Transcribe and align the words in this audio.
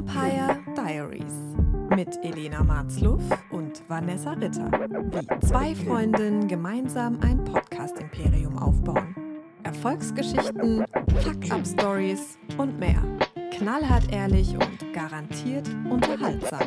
Vampire 0.00 0.58
Diaries 0.74 1.54
mit 1.94 2.08
Elena 2.24 2.64
Marzluff 2.64 3.22
und 3.50 3.82
Vanessa 3.86 4.32
Ritter. 4.32 4.70
Wie 4.72 5.46
zwei 5.46 5.74
Freundinnen 5.74 6.48
gemeinsam 6.48 7.18
ein 7.20 7.44
Podcast-Imperium 7.44 8.56
aufbauen. 8.56 9.14
Erfolgsgeschichten, 9.62 10.86
Fuck-Up-Stories 11.22 12.38
und 12.56 12.80
mehr. 12.80 13.02
Knallhart 13.50 14.10
ehrlich 14.10 14.54
und 14.54 14.92
garantiert 14.94 15.68
unterhaltsam. 15.90 16.62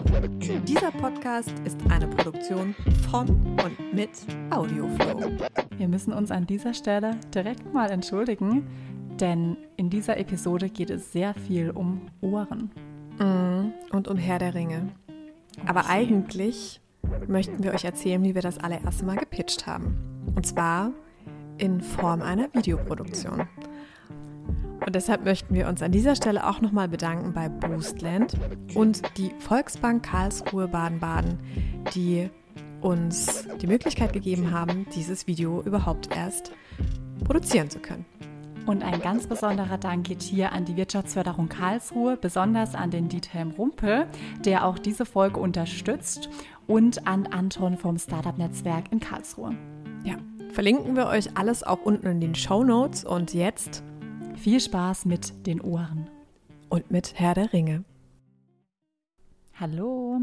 Dieser 0.68 0.92
Podcast 0.92 1.54
ist 1.66 1.80
eine 1.90 2.08
Produktion 2.08 2.76
von 3.10 3.28
und 3.64 3.96
mit 3.96 4.12
Audioflow. 4.52 5.32
Wir 5.76 5.88
müssen 5.88 6.14
uns 6.14 6.30
an 6.30 6.46
dieser 6.46 6.76
Stelle 6.76 7.18
direkt 7.34 7.74
mal 7.74 7.90
entschuldigen, 7.90 8.68
denn 9.20 9.58
in 9.76 9.90
dieser 9.90 10.18
Episode 10.20 10.70
geht 10.70 10.92
es 10.92 11.12
sehr 11.12 11.34
viel 11.34 11.72
um 11.72 12.02
Ohren. 12.22 12.70
Mm, 13.20 13.72
und 13.92 14.08
um 14.08 14.18
Herr 14.18 14.40
der 14.40 14.54
Ringe. 14.54 14.90
Aber 15.66 15.88
eigentlich 15.88 16.82
möchten 17.28 17.64
wir 17.64 17.74
euch 17.74 17.86
erzählen, 17.86 18.24
wie 18.24 18.36
wir 18.36 18.42
das 18.42 18.58
allererste 18.58 19.06
Mal 19.06 19.18
gepitcht 19.18 19.68
haben. 19.68 19.98
Und 20.36 20.46
zwar 20.46 20.92
in 21.58 21.82
Form 21.82 22.22
einer 22.22 22.54
Videoproduktion. 22.54 23.48
Und 24.86 24.96
deshalb 24.96 25.24
möchten 25.24 25.54
wir 25.56 25.68
uns 25.68 25.82
an 25.82 25.92
dieser 25.92 26.16
Stelle 26.16 26.46
auch 26.46 26.60
nochmal 26.60 26.90
bedanken 26.90 27.34
bei 27.34 27.48
Boostland 27.48 28.34
und 28.76 29.02
die 29.18 29.32
Volksbank 29.40 30.04
Karlsruhe 30.04 30.68
Baden-Baden, 30.68 31.38
die 31.96 32.30
uns 32.82 33.48
die 33.62 33.68
Möglichkeit 33.68 34.12
gegeben 34.12 34.52
haben, 34.52 34.86
dieses 34.94 35.26
Video 35.26 35.62
überhaupt 35.62 36.14
erst 36.14 36.52
produzieren 37.24 37.70
zu 37.70 37.80
können. 37.80 38.06
Und 38.66 38.82
ein 38.82 39.02
ganz 39.02 39.28
besonderer 39.28 39.78
Dank 39.78 40.08
geht 40.08 40.22
hier 40.22 40.54
an 40.54 40.64
die 40.64 40.78
Wirtschaftsförderung 40.78 41.50
Karlsruhe, 41.50 42.16
besonders 42.16 42.76
an 42.76 42.92
den 42.92 43.10
Diethelm 43.10 43.52
Rumpel, 43.52 44.08
der 44.46 44.66
auch 44.66 44.80
diese 44.80 45.06
Folge 45.06 45.40
unterstützt, 45.40 46.30
und 46.66 47.06
an 47.06 47.28
Anton 47.28 47.78
vom 47.78 47.98
Startup-Netzwerk 47.98 48.86
in 48.92 49.02
Karlsruhe. 49.02 49.58
Ja, 50.06 50.16
verlinken 50.54 50.96
wir 50.96 51.08
euch 51.08 51.36
alles 51.36 51.64
auch 51.64 51.82
unten 51.84 52.08
in 52.08 52.22
den 52.22 52.36
Show 52.36 52.64
Notes 52.64 53.04
und 53.04 53.34
jetzt 53.34 53.84
Viel 54.38 54.60
Spaß 54.60 55.06
mit 55.06 55.46
den 55.46 55.62
Ohren. 55.62 56.10
und 56.70 56.90
mit 56.90 57.20
Herr 57.20 57.34
der 57.34 57.54
Ringe. 57.54 57.84
Hallo. 59.60 60.22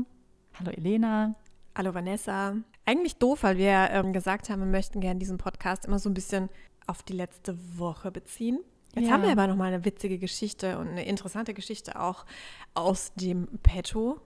Hallo 0.58 0.70
Elena. 0.72 1.34
Hallo 1.76 1.94
Vanessa. 1.94 2.56
Eigentlich 2.84 3.16
doof, 3.16 3.44
weil 3.44 3.56
wir 3.56 3.90
ähm, 3.92 4.12
gesagt 4.12 4.50
haben, 4.50 4.60
wir 4.60 4.66
möchten 4.66 5.00
gerne 5.00 5.20
diesen 5.20 5.38
Podcast 5.38 5.84
immer 5.86 5.98
so 5.98 6.10
ein 6.10 6.14
bisschen 6.14 6.48
auf 6.90 7.02
die 7.02 7.12
letzte 7.14 7.56
Woche 7.78 8.10
beziehen. 8.10 8.58
Jetzt 8.94 9.06
Ja. 9.06 9.12
haben 9.12 9.22
wir 9.22 9.30
aber 9.30 9.46
nochmal 9.46 9.72
eine 9.72 9.84
witzige 9.84 10.18
Geschichte 10.18 10.78
und 10.78 10.88
eine 10.88 11.04
interessante 11.06 11.54
Geschichte 11.54 12.00
auch 12.00 12.26
aus 12.74 13.12
dem 13.14 13.46
Petto. 13.62 14.20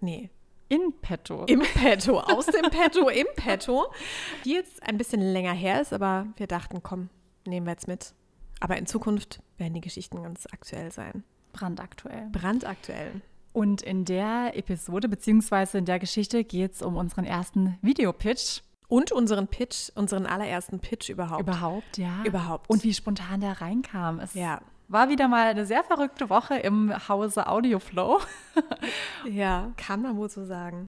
Nee, 0.00 0.30
In 0.68 0.92
petto. 1.00 1.44
im 1.46 1.60
Petto, 1.60 2.20
aus 2.20 2.46
dem 2.46 2.70
Petto, 2.70 3.08
im 3.08 3.26
Petto, 3.36 3.86
die 4.44 4.52
jetzt 4.52 4.82
ein 4.82 4.98
bisschen 4.98 5.20
länger 5.20 5.52
her 5.54 5.80
ist, 5.80 5.92
aber 5.92 6.26
wir 6.36 6.46
dachten, 6.46 6.82
komm, 6.82 7.08
nehmen 7.46 7.66
wir 7.66 7.72
jetzt 7.72 7.88
mit. 7.88 8.14
Aber 8.60 8.76
in 8.76 8.86
Zukunft 8.86 9.40
werden 9.58 9.74
die 9.74 9.80
Geschichten 9.80 10.22
ganz 10.22 10.46
aktuell 10.52 10.92
sein. 10.92 11.24
Brandaktuell. 11.52 12.28
Brandaktuell. 12.32 13.22
Und 13.52 13.82
in 13.82 14.04
der 14.04 14.52
Episode 14.56 15.08
beziehungsweise 15.08 15.78
in 15.78 15.84
der 15.84 15.98
Geschichte 15.98 16.42
geht 16.44 16.72
es 16.74 16.82
um 16.82 16.96
unseren 16.96 17.24
ersten 17.24 17.78
Videopitch. 17.82 18.62
Und 18.92 19.10
unseren 19.10 19.48
Pitch, 19.48 19.88
unseren 19.94 20.26
allerersten 20.26 20.78
Pitch 20.78 21.08
überhaupt. 21.08 21.40
Überhaupt, 21.40 21.96
ja. 21.96 22.22
Überhaupt. 22.24 22.68
Und 22.68 22.84
wie 22.84 22.92
spontan 22.92 23.40
der 23.40 23.62
reinkam. 23.62 24.20
Es 24.20 24.34
Ja. 24.34 24.60
war 24.88 25.08
wieder 25.08 25.28
mal 25.28 25.46
eine 25.46 25.64
sehr 25.64 25.82
verrückte 25.82 26.28
Woche 26.28 26.56
im 26.56 26.92
Hause 27.08 27.46
Audioflow. 27.46 28.20
Ja, 29.30 29.70
kann 29.78 30.02
man 30.02 30.18
wohl 30.18 30.28
so 30.28 30.44
sagen. 30.44 30.86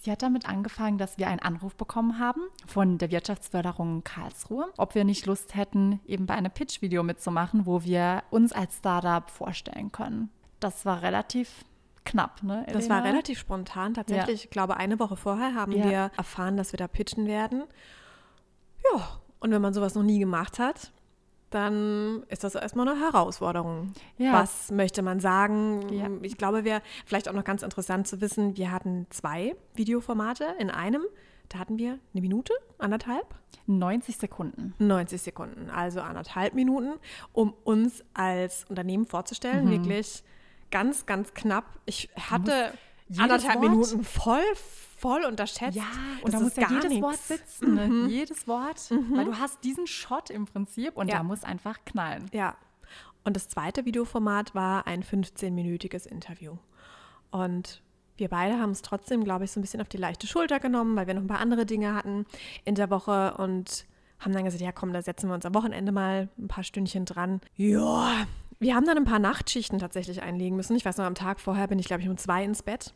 Sie 0.00 0.10
hat 0.10 0.20
damit 0.20 0.46
angefangen, 0.46 0.98
dass 0.98 1.16
wir 1.16 1.28
einen 1.28 1.40
Anruf 1.40 1.76
bekommen 1.76 2.18
haben 2.18 2.42
von 2.66 2.98
der 2.98 3.10
Wirtschaftsförderung 3.10 4.04
Karlsruhe, 4.04 4.66
ob 4.76 4.94
wir 4.94 5.04
nicht 5.04 5.24
Lust 5.24 5.54
hätten, 5.54 6.00
eben 6.04 6.26
bei 6.26 6.34
einem 6.34 6.50
Pitch-Video 6.52 7.02
mitzumachen, 7.02 7.64
wo 7.64 7.84
wir 7.84 8.22
uns 8.28 8.52
als 8.52 8.76
Startup 8.76 9.30
vorstellen 9.30 9.92
können. 9.92 10.28
Das 10.58 10.84
war 10.84 11.00
relativ 11.00 11.64
knapp, 12.10 12.42
ne? 12.42 12.64
Das 12.66 12.84
Elena? 12.86 12.96
war 12.96 13.04
relativ 13.04 13.38
spontan. 13.38 13.94
Tatsächlich, 13.94 14.44
ich 14.44 14.50
glaube, 14.50 14.76
eine 14.76 14.98
Woche 14.98 15.16
vorher 15.16 15.54
haben 15.54 15.72
Ja. 15.72 15.84
wir 15.84 16.10
erfahren, 16.16 16.56
dass 16.56 16.72
wir 16.72 16.78
da 16.78 16.88
pitchen 16.88 17.26
werden. 17.26 17.64
Ja, 18.92 19.20
und 19.40 19.50
wenn 19.50 19.62
man 19.62 19.74
sowas 19.74 19.94
noch 19.94 20.02
nie 20.02 20.18
gemacht 20.18 20.58
hat, 20.58 20.92
dann 21.50 22.22
ist 22.28 22.44
das 22.44 22.54
erstmal 22.54 22.88
eine 22.88 23.00
Herausforderung. 23.00 23.92
Ja. 24.18 24.32
Was 24.34 24.70
möchte 24.70 25.02
man 25.02 25.18
sagen? 25.20 25.88
Ja. 25.92 26.08
Ich 26.22 26.36
glaube, 26.36 26.64
wäre 26.64 26.80
vielleicht 27.04 27.28
auch 27.28 27.32
noch 27.32 27.44
ganz 27.44 27.62
interessant 27.62 28.06
zu 28.06 28.20
wissen, 28.20 28.56
wir 28.56 28.70
hatten 28.70 29.06
zwei 29.10 29.56
Videoformate 29.74 30.44
in 30.58 30.70
einem. 30.70 31.02
Da 31.48 31.58
hatten 31.58 31.78
wir 31.78 31.98
eine 32.14 32.20
Minute, 32.20 32.52
anderthalb, 32.78 33.34
90 33.66 34.16
Sekunden. 34.18 34.74
90 34.78 35.20
Sekunden, 35.20 35.68
also 35.70 36.00
anderthalb 36.00 36.54
Minuten, 36.54 36.92
um 37.32 37.52
uns 37.64 38.04
als 38.14 38.64
Unternehmen 38.68 39.04
vorzustellen. 39.04 39.64
Mhm. 39.64 39.70
Wirklich 39.70 40.22
ganz, 40.70 41.06
ganz 41.06 41.34
knapp. 41.34 41.64
Ich 41.86 42.08
hatte 42.30 42.72
anderthalb 43.18 43.60
Wort- 43.60 43.70
Minuten 43.70 44.04
voll, 44.04 44.42
voll 44.96 45.24
unterschätzt. 45.24 45.76
Ja, 45.76 45.84
und 46.22 46.32
da 46.34 46.40
muss 46.40 46.56
ja 46.56 46.68
jedes 46.70 46.88
nichts. 46.90 47.02
Wort 47.02 47.18
sitzen. 47.18 47.74
Ne? 47.74 48.06
Jedes 48.08 48.46
Wort. 48.48 48.90
Weil 49.10 49.24
du 49.24 49.38
hast 49.38 49.64
diesen 49.64 49.86
Shot 49.86 50.30
im 50.30 50.44
Prinzip 50.46 50.96
und 50.96 51.08
Ja. 51.08 51.16
der 51.16 51.24
muss 51.24 51.42
einfach 51.44 51.78
knallen. 51.84 52.26
Ja. 52.32 52.56
Und 53.24 53.36
das 53.36 53.48
zweite 53.48 53.84
Videoformat 53.84 54.54
war 54.54 54.86
ein 54.86 55.02
15-minütiges 55.02 56.06
Interview. 56.06 56.56
Und 57.30 57.82
wir 58.16 58.28
beide 58.28 58.58
haben 58.58 58.70
es 58.70 58.82
trotzdem, 58.82 59.24
glaube 59.24 59.44
ich, 59.44 59.52
so 59.52 59.60
ein 59.60 59.62
bisschen 59.62 59.80
auf 59.80 59.88
die 59.88 59.96
leichte 59.96 60.26
Schulter 60.26 60.58
genommen, 60.60 60.96
weil 60.96 61.06
wir 61.06 61.14
noch 61.14 61.22
ein 61.22 61.26
paar 61.28 61.40
andere 61.40 61.66
Dinge 61.66 61.94
hatten 61.94 62.26
in 62.64 62.74
der 62.74 62.90
Woche 62.90 63.34
und 63.38 63.86
haben 64.18 64.32
dann 64.32 64.44
gesagt, 64.44 64.62
ja 64.62 64.72
komm, 64.72 64.92
da 64.92 65.00
setzen 65.00 65.28
wir 65.28 65.34
uns 65.34 65.46
am 65.46 65.54
Wochenende 65.54 65.92
mal 65.92 66.28
ein 66.38 66.48
paar 66.48 66.64
Stündchen 66.64 67.04
dran. 67.06 67.40
Ja, 67.56 68.26
wir 68.60 68.74
haben 68.74 68.86
dann 68.86 68.98
ein 68.98 69.04
paar 69.04 69.18
Nachtschichten 69.18 69.78
tatsächlich 69.78 70.22
einlegen 70.22 70.56
müssen. 70.56 70.76
Ich 70.76 70.84
weiß 70.84 70.98
noch, 70.98 71.06
am 71.06 71.14
Tag 71.14 71.40
vorher 71.40 71.66
bin 71.66 71.78
ich, 71.78 71.86
glaube 71.86 72.02
ich, 72.02 72.08
um 72.08 72.16
zwei 72.16 72.44
ins 72.44 72.62
Bett. 72.62 72.94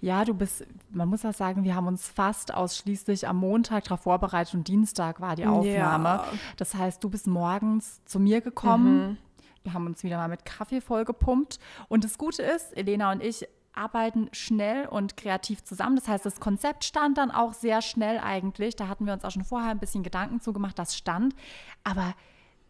Ja, 0.00 0.24
du 0.24 0.34
bist, 0.34 0.66
man 0.90 1.08
muss 1.08 1.24
auch 1.24 1.32
sagen, 1.34 1.64
wir 1.64 1.74
haben 1.74 1.86
uns 1.86 2.08
fast 2.08 2.52
ausschließlich 2.54 3.26
am 3.28 3.36
Montag 3.36 3.84
darauf 3.84 4.00
vorbereitet 4.00 4.54
und 4.54 4.68
Dienstag 4.68 5.20
war 5.20 5.36
die 5.36 5.46
Aufnahme. 5.46 6.08
Ja. 6.08 6.28
Das 6.56 6.74
heißt, 6.74 7.02
du 7.02 7.10
bist 7.10 7.26
morgens 7.26 8.00
zu 8.04 8.20
mir 8.20 8.40
gekommen. 8.40 9.18
Wir 9.62 9.74
haben 9.74 9.86
uns 9.86 10.02
wieder 10.02 10.16
mal 10.16 10.28
mit 10.28 10.44
Kaffee 10.44 10.80
vollgepumpt. 10.80 11.58
Und 11.88 12.04
das 12.04 12.18
Gute 12.18 12.42
ist, 12.42 12.76
Elena 12.76 13.12
und 13.12 13.22
ich 13.22 13.46
arbeiten 13.74 14.28
schnell 14.32 14.86
und 14.86 15.16
kreativ 15.16 15.64
zusammen. 15.64 15.96
Das 15.96 16.08
heißt, 16.08 16.26
das 16.26 16.40
Konzept 16.40 16.84
stand 16.84 17.16
dann 17.18 17.30
auch 17.30 17.54
sehr 17.54 17.80
schnell 17.80 18.18
eigentlich. 18.18 18.76
Da 18.76 18.88
hatten 18.88 19.06
wir 19.06 19.12
uns 19.12 19.24
auch 19.24 19.30
schon 19.30 19.44
vorher 19.44 19.70
ein 19.70 19.78
bisschen 19.78 20.02
Gedanken 20.02 20.40
zugemacht, 20.40 20.78
das 20.78 20.96
stand. 20.96 21.34
Aber 21.84 22.14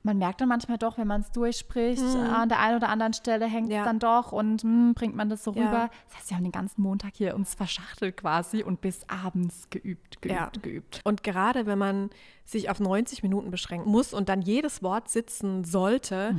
man 0.04 0.18
merkt 0.18 0.40
dann 0.40 0.48
manchmal 0.48 0.78
doch, 0.78 0.98
wenn 0.98 1.06
man 1.06 1.20
es 1.20 1.30
durchspricht, 1.30 2.02
an 2.02 2.48
der 2.48 2.58
einen 2.60 2.76
oder 2.76 2.88
anderen 2.88 3.12
Stelle 3.12 3.46
hängt 3.46 3.68
es 3.68 3.74
Ja. 3.74 3.84
dann 3.84 3.98
doch 3.98 4.32
und 4.32 4.62
hm, 4.62 4.94
bringt 4.94 5.14
man 5.14 5.28
das 5.28 5.44
so 5.44 5.52
Ja. 5.52 5.64
rüber. 5.66 5.90
Das 6.08 6.16
heißt, 6.18 6.30
wir 6.30 6.36
haben 6.36 6.44
den 6.44 6.52
ganzen 6.52 6.82
Montag 6.82 7.12
hier 7.14 7.34
uns 7.34 7.54
verschachtelt 7.54 8.16
quasi 8.16 8.62
und 8.62 8.80
bis 8.80 9.08
abends 9.08 9.68
geübt, 9.70 10.20
geübt, 10.20 10.34
Ja. 10.34 10.50
geübt. 10.62 11.00
Und 11.04 11.22
gerade 11.22 11.66
wenn 11.66 11.78
man 11.78 12.10
sich 12.44 12.68
auf 12.70 12.80
90 12.80 13.22
Minuten 13.22 13.50
beschränken 13.50 13.91
muss 13.91 14.12
und 14.12 14.28
dann 14.28 14.42
jedes 14.42 14.82
Wort 14.82 15.08
sitzen 15.08 15.64
sollte, 15.64 16.34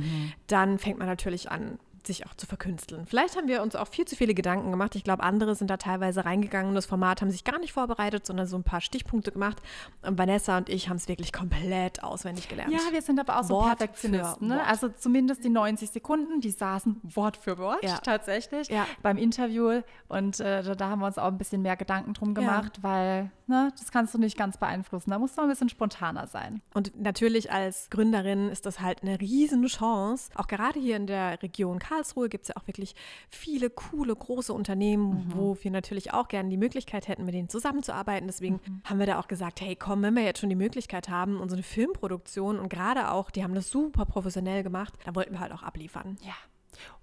dann 0.46 0.78
fängt 0.78 0.98
man 0.98 1.08
natürlich 1.08 1.50
an, 1.50 1.78
sich 2.06 2.26
auch 2.26 2.34
zu 2.34 2.46
verkünsteln. 2.46 3.06
Vielleicht 3.06 3.36
haben 3.36 3.48
wir 3.48 3.62
uns 3.62 3.76
auch 3.76 3.88
viel 3.88 4.04
zu 4.04 4.16
viele 4.16 4.34
Gedanken 4.34 4.70
gemacht. 4.70 4.94
Ich 4.96 5.04
glaube, 5.04 5.22
andere 5.22 5.54
sind 5.54 5.68
da 5.70 5.76
teilweise 5.76 6.24
reingegangen 6.24 6.68
und 6.70 6.74
das 6.74 6.86
Format 6.86 7.20
haben 7.22 7.30
sich 7.30 7.44
gar 7.44 7.58
nicht 7.58 7.72
vorbereitet, 7.72 8.26
sondern 8.26 8.46
so 8.46 8.56
ein 8.56 8.62
paar 8.64 8.80
Stichpunkte 8.80 9.32
gemacht. 9.32 9.62
Und 10.02 10.18
Vanessa 10.18 10.56
und 10.58 10.68
ich 10.68 10.88
haben 10.88 10.96
es 10.96 11.08
wirklich 11.08 11.32
komplett 11.32 12.02
auswendig 12.02 12.48
gelernt. 12.48 12.72
Ja, 12.72 12.80
wir 12.92 13.02
sind 13.02 13.18
aber 13.20 13.38
auch 13.38 13.44
so 13.44 13.54
Wort 13.54 13.78
Perfektionisten. 13.78 14.48
Ne? 14.48 14.64
Also 14.66 14.88
zumindest 14.88 15.44
die 15.44 15.48
90 15.48 15.90
Sekunden, 15.90 16.40
die 16.40 16.50
saßen 16.50 17.00
Wort 17.02 17.36
für 17.36 17.58
Wort 17.58 17.82
Ja. 17.82 17.98
tatsächlich 17.98 18.68
Ja. 18.68 18.86
beim 19.02 19.16
Interview. 19.16 19.82
Und 20.08 20.40
äh, 20.40 20.62
da, 20.76 20.88
haben 20.90 21.00
wir 21.00 21.06
uns 21.06 21.18
auch 21.18 21.28
ein 21.28 21.38
bisschen 21.38 21.62
mehr 21.62 21.76
Gedanken 21.76 22.14
drum 22.14 22.30
Ja. 22.30 22.34
gemacht, 22.34 22.82
weil 22.82 23.30
ne, 23.46 23.72
das 23.78 23.90
kannst 23.92 24.14
du 24.14 24.18
nicht 24.18 24.36
ganz 24.36 24.56
beeinflussen. 24.58 25.10
Da 25.10 25.18
musst 25.18 25.36
du 25.36 25.42
ein 25.42 25.48
bisschen 25.48 25.68
spontaner 25.68 26.26
sein. 26.26 26.62
Und 26.74 26.98
natürlich 27.00 27.50
als 27.52 27.88
Gründerin 27.90 28.48
ist 28.48 28.66
das 28.66 28.80
halt 28.80 29.02
eine 29.02 29.20
riesen 29.20 29.64
Chance. 29.66 30.30
Auch 30.34 30.46
gerade 30.46 30.78
hier 30.78 30.96
in 30.96 31.06
der 31.06 31.42
Region 31.42 31.78
Karlsruhe 31.78 31.93
gibt 32.28 32.42
es 32.42 32.48
ja 32.48 32.56
auch 32.56 32.66
wirklich 32.66 32.94
viele 33.28 33.70
coole, 33.70 34.14
große 34.14 34.52
Unternehmen, 34.52 35.32
wo 35.34 35.56
wir 35.60 35.70
natürlich 35.70 36.12
auch 36.12 36.28
gerne 36.28 36.48
die 36.48 36.56
Möglichkeit 36.56 37.08
hätten, 37.08 37.24
mit 37.24 37.34
denen 37.34 37.48
zusammenzuarbeiten. 37.48 38.26
Deswegen 38.26 38.60
haben 38.84 38.98
wir 38.98 39.06
da 39.06 39.18
auch 39.20 39.28
gesagt, 39.28 39.60
hey, 39.60 39.76
komm, 39.76 40.02
wenn 40.02 40.14
wir 40.14 40.22
jetzt 40.22 40.40
schon 40.40 40.48
die 40.48 40.56
Möglichkeit 40.56 41.08
haben, 41.08 41.40
unsere 41.40 41.62
Filmproduktion 41.62 42.58
und 42.58 42.68
gerade 42.68 43.10
auch, 43.10 43.30
die 43.30 43.44
haben 43.44 43.54
das 43.54 43.70
super 43.70 44.04
professionell 44.04 44.62
gemacht, 44.62 44.94
da 45.04 45.14
wollten 45.14 45.32
wir 45.32 45.40
halt 45.40 45.52
auch 45.52 45.62
abliefern. 45.62 46.16
Ja. 46.22 46.34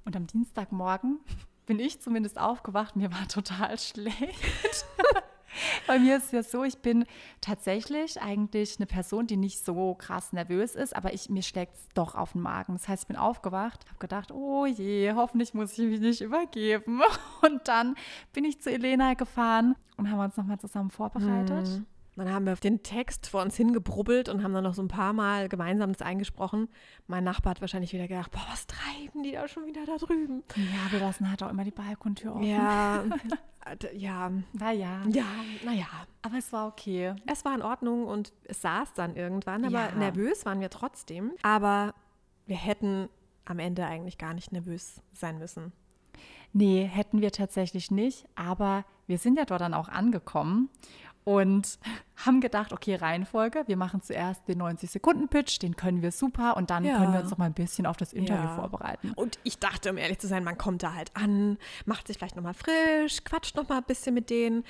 Und 0.05 0.15
am 0.15 0.27
Dienstagmorgen 0.27 1.19
bin 1.65 1.79
ich 1.79 1.99
zumindest 2.01 2.39
aufgewacht. 2.39 2.95
Mir 2.95 3.11
war 3.11 3.27
total 3.27 3.77
schlecht. 3.79 4.85
Bei 5.91 5.99
mir 5.99 6.15
ist 6.15 6.27
es 6.27 6.31
ja 6.31 6.41
so, 6.41 6.63
ich 6.63 6.77
bin 6.77 7.03
tatsächlich 7.41 8.21
eigentlich 8.21 8.77
eine 8.79 8.85
Person, 8.85 9.27
die 9.27 9.35
nicht 9.35 9.65
so 9.65 9.93
krass 9.95 10.31
nervös 10.31 10.73
ist, 10.73 10.95
aber 10.95 11.13
ich, 11.13 11.29
mir 11.29 11.43
schlägt 11.43 11.75
es 11.75 11.89
doch 11.93 12.15
auf 12.15 12.31
den 12.31 12.39
Magen. 12.39 12.71
Das 12.71 12.87
heißt, 12.87 13.03
ich 13.03 13.07
bin 13.07 13.17
aufgewacht, 13.17 13.85
habe 13.89 13.99
gedacht, 13.99 14.31
oh 14.31 14.65
je, 14.65 15.11
hoffentlich 15.11 15.53
muss 15.53 15.77
ich 15.77 15.79
mich 15.79 15.99
nicht 15.99 16.21
übergeben. 16.21 17.01
Und 17.41 17.67
dann 17.67 17.95
bin 18.31 18.45
ich 18.45 18.61
zu 18.61 18.71
Elena 18.71 19.15
gefahren 19.15 19.75
und 19.97 20.09
haben 20.09 20.19
uns 20.19 20.37
nochmal 20.37 20.59
zusammen 20.61 20.91
vorbereitet. 20.91 21.67
Mhm. 21.67 21.85
Dann 22.15 22.31
haben 22.31 22.45
wir 22.45 22.55
den 22.55 22.83
Text 22.83 23.27
vor 23.27 23.41
uns 23.41 23.55
hingebrubbelt 23.55 24.27
und 24.27 24.43
haben 24.43 24.53
dann 24.53 24.65
noch 24.65 24.73
so 24.73 24.81
ein 24.81 24.89
paar 24.89 25.13
Mal 25.13 25.47
gemeinsam 25.47 25.93
das 25.93 26.01
eingesprochen. 26.01 26.67
Mein 27.07 27.23
Nachbar 27.23 27.51
hat 27.51 27.61
wahrscheinlich 27.61 27.93
wieder 27.93 28.07
gedacht, 28.07 28.31
boah, 28.31 28.45
was 28.49 28.67
treiben 28.67 29.23
die 29.23 29.31
da 29.31 29.47
schon 29.47 29.65
wieder 29.65 29.85
da 29.85 29.97
drüben? 29.97 30.43
Ja, 30.55 30.91
wir 30.91 30.99
lassen 30.99 31.29
halt 31.29 31.41
auch 31.41 31.49
immer 31.49 31.63
die 31.63 31.71
Balkontür 31.71 32.35
offen. 32.35 32.43
Ja, 32.43 33.05
ja. 33.93 34.31
Naja. 34.51 35.03
Ja, 35.09 35.25
naja. 35.63 35.87
Aber 36.21 36.37
es 36.37 36.51
war 36.51 36.67
okay. 36.67 37.15
Es 37.27 37.45
war 37.45 37.55
in 37.55 37.61
Ordnung 37.61 38.05
und 38.05 38.33
es 38.43 38.61
saß 38.61 38.93
dann 38.93 39.15
irgendwann, 39.15 39.63
aber 39.63 39.89
ja. 39.89 39.95
nervös 39.95 40.45
waren 40.45 40.59
wir 40.59 40.69
trotzdem. 40.69 41.31
Aber 41.43 41.93
wir 42.45 42.57
hätten 42.57 43.07
am 43.45 43.59
Ende 43.59 43.85
eigentlich 43.85 44.17
gar 44.17 44.33
nicht 44.33 44.51
nervös 44.51 45.01
sein 45.13 45.37
müssen. 45.39 45.71
Nee, 46.53 46.83
hätten 46.83 47.21
wir 47.21 47.31
tatsächlich 47.31 47.91
nicht. 47.91 48.25
Aber 48.35 48.83
wir 49.07 49.17
sind 49.17 49.37
ja 49.37 49.45
dort 49.45 49.61
dann 49.61 49.73
auch 49.73 49.87
angekommen 49.87 50.69
und 51.23 51.79
haben 52.25 52.41
gedacht, 52.41 52.73
okay, 52.73 52.95
Reihenfolge, 52.95 53.63
wir 53.67 53.77
machen 53.77 54.01
zuerst 54.01 54.47
den 54.47 54.61
90-Sekunden-Pitch, 54.61 55.59
den 55.61 55.75
können 55.75 56.01
wir 56.01 56.11
super 56.11 56.57
und 56.57 56.69
dann 56.69 56.85
ja. 56.85 56.97
können 56.97 57.13
wir 57.13 57.21
uns 57.21 57.31
noch 57.31 57.37
mal 57.37 57.45
ein 57.45 57.53
bisschen 57.53 57.85
auf 57.85 57.97
das 57.97 58.13
Interview 58.13 58.43
ja. 58.43 58.55
vorbereiten. 58.55 59.11
Und 59.15 59.39
ich 59.43 59.59
dachte, 59.59 59.89
um 59.89 59.97
ehrlich 59.97 60.19
zu 60.19 60.27
sein, 60.27 60.43
man 60.43 60.57
kommt 60.57 60.83
da 60.83 60.93
halt 60.93 61.15
an, 61.15 61.57
macht 61.85 62.07
sich 62.07 62.17
vielleicht 62.17 62.35
noch 62.35 62.43
mal 62.43 62.53
frisch, 62.53 63.23
quatscht 63.23 63.55
noch 63.55 63.69
mal 63.69 63.77
ein 63.77 63.83
bisschen 63.83 64.13
mit 64.13 64.29
denen. 64.29 64.63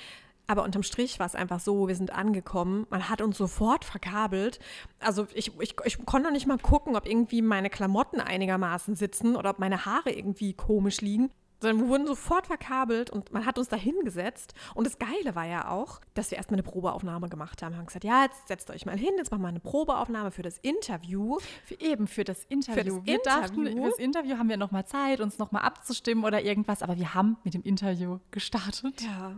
Aber 0.48 0.64
unterm 0.64 0.82
Strich 0.82 1.18
war 1.18 1.26
es 1.26 1.34
einfach 1.34 1.60
so, 1.60 1.88
wir 1.88 1.94
sind 1.94 2.12
angekommen, 2.12 2.86
man 2.90 3.08
hat 3.08 3.22
uns 3.22 3.38
sofort 3.38 3.84
verkabelt. 3.84 4.58
Also 4.98 5.26
ich, 5.34 5.52
ich, 5.60 5.76
ich 5.84 6.04
konnte 6.04 6.26
noch 6.26 6.32
nicht 6.32 6.46
mal 6.46 6.58
gucken, 6.58 6.96
ob 6.96 7.06
irgendwie 7.06 7.42
meine 7.42 7.70
Klamotten 7.70 8.20
einigermaßen 8.20 8.96
sitzen 8.96 9.36
oder 9.36 9.50
ob 9.50 9.58
meine 9.60 9.86
Haare 9.86 10.10
irgendwie 10.10 10.52
komisch 10.52 11.00
liegen 11.00 11.30
sondern 11.62 11.80
wir 11.80 11.88
wurden 11.88 12.06
sofort 12.06 12.46
verkabelt 12.46 13.10
und 13.10 13.32
man 13.32 13.46
hat 13.46 13.58
uns 13.58 13.68
da 13.68 13.76
hingesetzt. 13.76 14.54
Und 14.74 14.86
das 14.86 14.98
Geile 14.98 15.34
war 15.34 15.46
ja 15.46 15.70
auch, 15.70 16.00
dass 16.14 16.30
wir 16.30 16.38
erstmal 16.38 16.56
eine 16.56 16.62
Probeaufnahme 16.64 17.28
gemacht 17.28 17.62
haben. 17.62 17.72
Wir 17.72 17.78
haben 17.78 17.86
gesagt, 17.86 18.04
ja, 18.04 18.24
jetzt 18.24 18.48
setzt 18.48 18.70
euch 18.70 18.84
mal 18.84 18.98
hin, 18.98 19.12
jetzt 19.16 19.30
machen 19.30 19.42
wir 19.42 19.48
eine 19.48 19.60
Probeaufnahme 19.60 20.30
für 20.30 20.42
das 20.42 20.58
Interview. 20.58 21.38
Für 21.64 21.80
eben, 21.80 22.06
für 22.06 22.24
das 22.24 22.44
Interview. 22.44 22.82
Für 22.82 22.84
das 22.84 23.06
wir 23.06 23.14
Interview. 23.14 23.40
dachten, 23.40 23.66
für 23.66 23.90
das 23.90 23.98
Interview 23.98 24.38
haben 24.38 24.48
wir 24.48 24.56
nochmal 24.56 24.84
Zeit, 24.86 25.20
uns 25.20 25.38
nochmal 25.38 25.62
abzustimmen 25.62 26.24
oder 26.24 26.42
irgendwas. 26.42 26.82
Aber 26.82 26.98
wir 26.98 27.14
haben 27.14 27.36
mit 27.44 27.54
dem 27.54 27.62
Interview 27.62 28.18
gestartet. 28.30 29.00
Ja. 29.02 29.36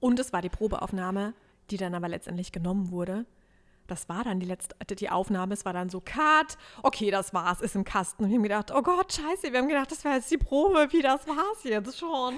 Und 0.00 0.18
es 0.18 0.32
war 0.32 0.42
die 0.42 0.48
Probeaufnahme, 0.48 1.34
die 1.70 1.76
dann 1.76 1.94
aber 1.94 2.08
letztendlich 2.08 2.52
genommen 2.52 2.90
wurde 2.90 3.26
das 3.90 4.08
war 4.08 4.24
dann 4.24 4.40
die 4.40 4.46
letzte, 4.46 4.74
die 4.94 5.10
Aufnahme, 5.10 5.54
es 5.54 5.64
war 5.64 5.72
dann 5.72 5.88
so, 5.88 6.00
Cut, 6.00 6.56
okay, 6.82 7.10
das 7.10 7.34
war's, 7.34 7.60
ist 7.60 7.74
im 7.74 7.84
Kasten. 7.84 8.24
Und 8.24 8.30
wir 8.30 8.36
haben 8.36 8.42
gedacht, 8.42 8.72
oh 8.74 8.82
Gott, 8.82 9.12
scheiße, 9.12 9.52
wir 9.52 9.58
haben 9.58 9.68
gedacht, 9.68 9.90
das 9.90 10.04
wäre 10.04 10.16
jetzt 10.16 10.30
die 10.30 10.38
Probe, 10.38 10.88
wie 10.90 11.02
das 11.02 11.26
war's 11.26 11.64
jetzt 11.64 11.98
schon. 11.98 12.34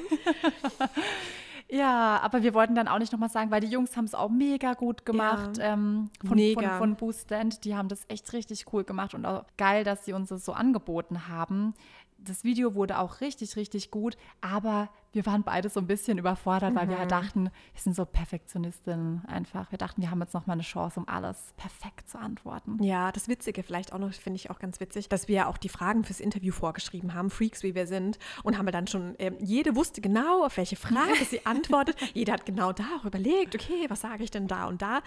ja, 1.69 2.19
aber 2.23 2.43
wir 2.43 2.55
wollten 2.55 2.75
dann 2.75 2.89
auch 2.89 2.99
nicht 2.99 3.13
nochmal 3.13 3.29
sagen, 3.29 3.51
weil 3.51 3.61
die 3.61 3.69
Jungs 3.69 3.97
haben 3.97 4.07
es 4.07 4.15
auch 4.15 4.31
mega 4.31 4.73
gut 4.75 5.05
gemacht 5.05 5.59
ja, 5.59 5.75
ähm, 5.75 6.11
von, 6.27 6.37
mega. 6.37 6.71
von, 6.71 6.79
von 6.79 6.97
Boost 6.97 7.23
Stand. 7.23 7.65
Die 7.65 7.75
haben 7.75 7.89
das 7.89 8.05
echt 8.09 8.33
richtig 8.33 8.67
cool 8.73 8.85
gemacht 8.85 9.15
und 9.15 9.27
auch 9.27 9.45
geil, 9.59 9.85
dass 9.85 10.05
sie 10.05 10.15
uns 10.15 10.31
das 10.31 10.45
so 10.45 10.53
angeboten 10.53 11.29
haben 11.29 11.75
das 12.25 12.45
Video 12.45 12.75
wurde 12.75 12.99
auch 12.99 13.21
richtig, 13.21 13.57
richtig 13.57 13.91
gut, 13.91 14.17
aber 14.41 14.89
wir 15.13 15.27
waren 15.27 15.43
beide 15.43 15.69
so 15.69 15.81
ein 15.81 15.87
bisschen 15.87 16.19
überfordert, 16.19 16.75
weil 16.75 16.87
mhm. 16.87 16.91
wir 16.91 16.99
halt 16.99 17.11
dachten, 17.11 17.45
wir 17.45 17.81
sind 17.81 17.95
so 17.95 18.05
Perfektionistinnen 18.05 19.25
einfach. 19.27 19.71
Wir 19.71 19.79
dachten, 19.79 20.01
wir 20.01 20.11
haben 20.11 20.21
jetzt 20.21 20.33
noch 20.33 20.47
mal 20.47 20.55
eine 20.55 20.63
Chance, 20.63 21.01
um 21.01 21.09
alles 21.09 21.53
perfekt 21.57 22.09
zu 22.09 22.19
antworten. 22.19 22.83
Ja, 22.83 23.13
das 23.13 23.29
Witzige 23.29 23.63
vielleicht 23.63 23.93
auch 23.93 23.99
noch, 23.99 24.13
finde 24.13 24.37
ich 24.37 24.51
auch 24.51 24.59
ganz 24.59 24.81
witzig, 24.81 25.09
dass 25.09 25.29
wir 25.29 25.37
ja 25.37 25.47
auch 25.49 25.59
die 25.59 25.69
Fragen 25.69 26.05
fürs 26.05 26.21
Interview 26.21 26.53
vorgeschrieben 26.53 27.15
haben, 27.15 27.31
Freaks 27.31 27.63
wie 27.63 27.75
wir 27.75 27.87
sind, 27.87 28.19
und 28.43 28.57
haben 28.57 28.67
wir 28.67 28.73
dann 28.73 28.87
schon, 28.87 29.19
äh, 29.19 29.33
jede 29.41 29.77
wusste 29.77 30.01
genau, 30.01 30.45
auf 30.45 30.57
welche 30.57 30.77
Frage 30.77 31.25
sie 31.29 31.45
antwortet. 31.47 31.97
Jeder 32.15 32.35
hat 32.35 32.47
genau 32.47 32.73
da 32.73 32.85
auch 32.99 33.05
überlegt, 33.05 33.55
okay, 33.55 33.87
was 33.89 34.01
sage 34.01 34.25
ich 34.25 34.31
denn 34.31 34.49
da 34.49 34.67
und 34.67 34.81
da? 34.81 35.03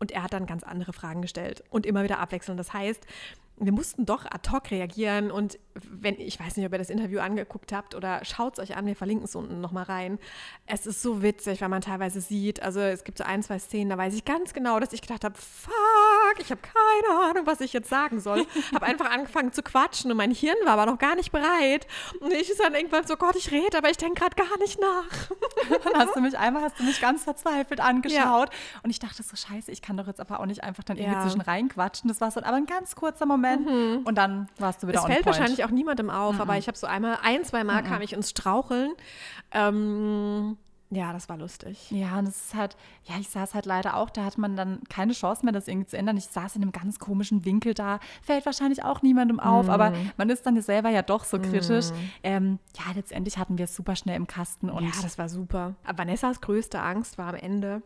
Und 0.00 0.10
er 0.10 0.24
hat 0.24 0.32
dann 0.32 0.46
ganz 0.46 0.64
andere 0.64 0.92
Fragen 0.92 1.22
gestellt 1.22 1.62
und 1.70 1.86
immer 1.86 2.02
wieder 2.02 2.18
abwechselnd. 2.18 2.58
Das 2.58 2.72
heißt, 2.72 3.06
wir 3.56 3.72
mussten 3.72 4.04
doch 4.04 4.24
ad 4.24 4.50
hoc 4.50 4.70
reagieren 4.72 5.30
und 5.30 5.58
wenn, 5.74 6.18
ich 6.20 6.38
weiß 6.40 6.56
nicht, 6.56 6.66
ob 6.66 6.72
ihr 6.72 6.78
das 6.78 6.90
Interview 6.90 7.20
angeguckt 7.20 7.72
habt 7.72 7.94
oder 7.94 8.24
schaut 8.24 8.54
es 8.54 8.58
euch 8.58 8.76
an, 8.76 8.86
wir 8.86 8.96
verlinken 8.96 9.24
es 9.24 9.34
unten 9.34 9.60
nochmal 9.60 9.84
rein. 9.84 10.18
Es 10.66 10.86
ist 10.86 11.02
so 11.02 11.22
witzig, 11.22 11.60
weil 11.60 11.68
man 11.68 11.80
teilweise 11.80 12.20
sieht, 12.20 12.62
also 12.62 12.80
es 12.80 13.04
gibt 13.04 13.18
so 13.18 13.24
ein, 13.24 13.42
zwei 13.42 13.58
Szenen, 13.58 13.90
da 13.90 13.98
weiß 13.98 14.14
ich 14.14 14.24
ganz 14.24 14.54
genau, 14.54 14.80
dass 14.80 14.92
ich 14.92 15.02
gedacht 15.02 15.24
habe, 15.24 15.34
fuck, 15.36 16.38
ich 16.38 16.50
habe 16.50 16.60
keine 16.60 17.20
Ahnung, 17.24 17.46
was 17.46 17.60
ich 17.60 17.72
jetzt 17.72 17.88
sagen 17.88 18.20
soll. 18.20 18.44
habe 18.74 18.86
einfach 18.86 19.10
angefangen 19.10 19.52
zu 19.52 19.62
quatschen 19.62 20.10
und 20.10 20.16
mein 20.16 20.32
Hirn 20.32 20.56
war 20.64 20.72
aber 20.74 20.86
noch 20.86 20.98
gar 20.98 21.14
nicht 21.14 21.30
bereit. 21.30 21.86
Und 22.20 22.32
ich 22.32 22.50
ist 22.50 22.60
dann 22.60 22.74
irgendwann 22.74 23.06
so, 23.06 23.16
Gott, 23.16 23.36
ich 23.36 23.50
rede, 23.50 23.78
aber 23.78 23.90
ich 23.90 23.96
denke 23.96 24.20
gerade 24.20 24.36
gar 24.36 24.58
nicht 24.58 24.80
nach. 24.80 25.80
dann 25.84 25.94
hast 25.94 26.16
du 26.16 26.20
mich 26.20 26.38
einmal, 26.38 26.62
hast 26.62 26.78
du 26.78 26.84
mich 26.84 27.00
ganz 27.00 27.24
verzweifelt 27.24 27.80
angeschaut 27.80 28.50
ja. 28.50 28.80
und 28.82 28.90
ich 28.90 28.98
dachte 28.98 29.22
so, 29.22 29.36
scheiße, 29.36 29.70
ich 29.70 29.82
kann 29.82 29.96
doch 29.96 30.06
jetzt 30.06 30.20
aber 30.20 30.40
auch 30.40 30.46
nicht 30.46 30.62
einfach 30.62 30.84
dann 30.84 30.96
irgendwie 30.96 31.16
ja. 31.16 31.22
zwischen 31.22 31.40
reinquatschen. 31.40 32.08
Das 32.08 32.20
war 32.20 32.30
so 32.30 32.40
aber 32.40 32.56
ein 32.56 32.66
ganz 32.66 32.94
kurzer 32.94 33.26
Moment 33.26 33.43
mhm. 33.50 34.02
und 34.04 34.16
dann 34.16 34.48
warst 34.58 34.82
du 34.82 34.88
wieder 34.88 35.00
Es 35.00 35.04
fällt 35.04 35.22
point. 35.22 35.38
wahrscheinlich 35.38 35.64
auch 35.64 35.70
niemandem 35.70 36.10
auf, 36.10 36.34
mhm. 36.34 36.40
aber 36.40 36.56
ich 36.56 36.66
habe 36.66 36.76
so 36.76 36.86
einmal, 36.86 37.18
ein, 37.22 37.44
zwei 37.44 37.64
Mal 37.64 37.82
mhm. 37.82 37.86
kam 37.86 38.02
ich 38.02 38.12
ins 38.12 38.30
Straucheln. 38.30 38.92
Ähm, 39.52 40.56
ja, 40.94 41.12
das 41.12 41.28
war 41.28 41.36
lustig. 41.36 41.90
Ja, 41.90 42.18
und 42.18 42.28
es 42.28 42.46
ist 42.46 42.54
halt, 42.54 42.76
ja, 43.04 43.16
ich 43.18 43.28
saß 43.28 43.54
halt 43.54 43.66
leider 43.66 43.96
auch, 43.96 44.10
da 44.10 44.24
hat 44.24 44.38
man 44.38 44.54
dann 44.54 44.80
keine 44.88 45.12
Chance 45.12 45.44
mehr, 45.44 45.52
das 45.52 45.66
irgendwie 45.66 45.88
zu 45.88 45.96
ändern. 45.96 46.16
Ich 46.16 46.26
saß 46.26 46.54
in 46.56 46.62
einem 46.62 46.72
ganz 46.72 46.98
komischen 46.98 47.44
Winkel 47.44 47.74
da, 47.74 47.98
fällt 48.22 48.46
wahrscheinlich 48.46 48.84
auch 48.84 49.02
niemandem 49.02 49.40
auf, 49.40 49.66
mm. 49.66 49.70
aber 49.70 49.92
man 50.16 50.30
ist 50.30 50.46
dann 50.46 50.60
selber 50.60 50.90
ja 50.90 51.02
doch 51.02 51.24
so 51.24 51.38
kritisch. 51.38 51.90
Mm. 51.90 51.94
Ähm, 52.22 52.58
ja, 52.76 52.92
letztendlich 52.94 53.38
hatten 53.38 53.58
wir 53.58 53.64
es 53.64 53.74
super 53.74 53.96
schnell 53.96 54.16
im 54.16 54.26
Kasten. 54.26 54.70
Und 54.70 54.84
ja, 54.84 54.90
das 55.02 55.18
war 55.18 55.28
super. 55.28 55.74
Aber 55.84 55.98
Vanessas 55.98 56.40
größte 56.40 56.80
Angst 56.80 57.18
war 57.18 57.28
am 57.28 57.36
Ende, 57.36 57.82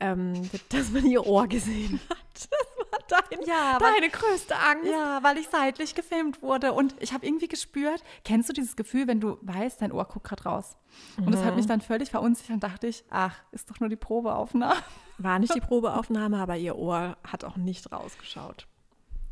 ähm, 0.00 0.34
dass 0.70 0.90
man 0.92 1.04
ihr 1.04 1.26
Ohr 1.26 1.46
gesehen 1.48 2.00
hat. 2.08 2.48
War 2.90 2.98
dein, 3.08 3.40
ja, 3.46 3.78
deine 3.78 4.08
größte 4.08 4.56
Angst. 4.56 4.90
Ja, 4.90 5.22
weil 5.22 5.38
ich 5.38 5.48
seitlich 5.48 5.94
gefilmt 5.94 6.42
wurde. 6.42 6.72
Und 6.72 6.94
ich 7.00 7.12
habe 7.12 7.26
irgendwie 7.26 7.48
gespürt, 7.48 8.02
kennst 8.24 8.48
du 8.48 8.52
dieses 8.52 8.76
Gefühl, 8.76 9.06
wenn 9.06 9.20
du 9.20 9.38
weißt, 9.42 9.82
dein 9.82 9.92
Ohr 9.92 10.04
guckt 10.04 10.26
gerade 10.26 10.44
raus? 10.44 10.76
Und 11.18 11.32
das 11.32 11.42
hat 11.42 11.50
mhm. 11.50 11.56
mich 11.56 11.66
dann 11.66 11.80
völlig 11.80 12.10
verunsichert 12.10 12.54
und 12.54 12.62
dachte 12.62 12.86
ich, 12.86 13.04
ach, 13.10 13.34
ist 13.52 13.70
doch 13.70 13.80
nur 13.80 13.88
die 13.88 13.96
Probeaufnahme. 13.96 14.80
War 15.18 15.38
nicht 15.38 15.54
die 15.54 15.60
Probeaufnahme, 15.66 16.38
aber 16.38 16.56
ihr 16.56 16.76
Ohr 16.76 17.16
hat 17.24 17.44
auch 17.44 17.56
nicht 17.56 17.92
rausgeschaut. 17.92 18.66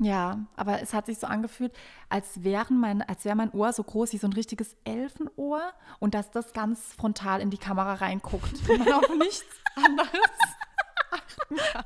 Ja, 0.00 0.40
aber 0.56 0.82
es 0.82 0.92
hat 0.92 1.06
sich 1.06 1.18
so 1.18 1.26
angefühlt, 1.26 1.72
als, 2.08 2.42
wären 2.42 2.80
mein, 2.80 3.02
als 3.02 3.24
wäre 3.24 3.36
mein 3.36 3.52
Ohr 3.52 3.72
so 3.72 3.84
groß 3.84 4.12
wie 4.12 4.18
so 4.18 4.26
ein 4.26 4.32
richtiges 4.32 4.76
Elfenohr 4.84 5.72
und 6.00 6.14
dass 6.14 6.32
das 6.32 6.52
ganz 6.52 6.92
frontal 6.94 7.40
in 7.40 7.50
die 7.50 7.58
Kamera 7.58 7.94
reinguckt 7.94 8.68
und 8.68 8.78
man 8.78 8.92
auf 8.92 9.08
nichts 9.16 9.44
anderes 9.76 10.10
achten 11.10 11.56
kann. 11.56 11.84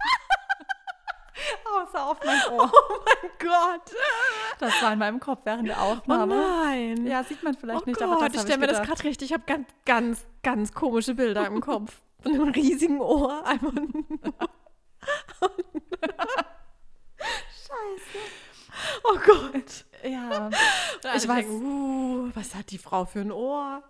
Außer 1.89 2.07
auf 2.07 2.19
mein 2.25 2.41
Ohr. 2.53 2.71
Oh 2.73 2.95
mein 3.05 3.31
Gott. 3.39 3.95
Das 4.59 4.83
war 4.83 4.93
in 4.93 4.99
meinem 4.99 5.21
Kopf 5.21 5.41
während 5.45 5.69
der 5.69 5.81
Aufnahme. 5.81 6.35
Oh 6.35 6.65
nein. 6.65 7.07
Ja, 7.07 7.23
sieht 7.25 7.43
man 7.43 7.55
vielleicht 7.55 7.83
oh 7.83 7.85
nicht, 7.87 7.99
Gott, 7.99 8.09
aber 8.09 8.27
das 8.27 8.35
ich 8.35 8.41
stelle 8.43 8.59
mir 8.59 8.67
das 8.67 8.87
gerade 8.87 9.05
richtig. 9.05 9.31
Ich 9.31 9.35
habe 9.35 9.45
ganz, 9.47 9.69
ganz, 9.85 10.27
ganz 10.43 10.73
komische 10.73 11.15
Bilder 11.15 11.47
im 11.47 11.61
Kopf. 11.61 12.01
Von 12.23 12.33
einem 12.33 12.49
riesigen 12.49 13.01
Ohr. 13.01 13.47
Einfach 13.47 13.73
Scheiße. 17.51 18.19
Oh 19.05 19.19
Gott. 19.25 19.85
Ja. 20.05 20.51
Ich 21.17 21.29
weiß, 21.29 21.47
uh, 21.47 22.31
was 22.35 22.55
hat 22.55 22.71
die 22.71 22.79
Frau 22.79 23.05
für 23.05 23.21
ein 23.21 23.33
Ohr? 23.33 23.83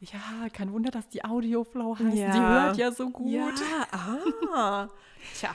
Ja, 0.00 0.48
kein 0.52 0.72
Wunder, 0.72 0.90
dass 0.92 1.08
die 1.08 1.24
Audioflow 1.24 1.98
heißt. 1.98 2.16
Ja. 2.16 2.32
Die 2.32 2.38
hört 2.38 2.76
ja 2.76 2.92
so 2.92 3.10
gut. 3.10 3.30
Ja, 3.30 3.48
ah. 4.52 4.88
Tja 5.34 5.50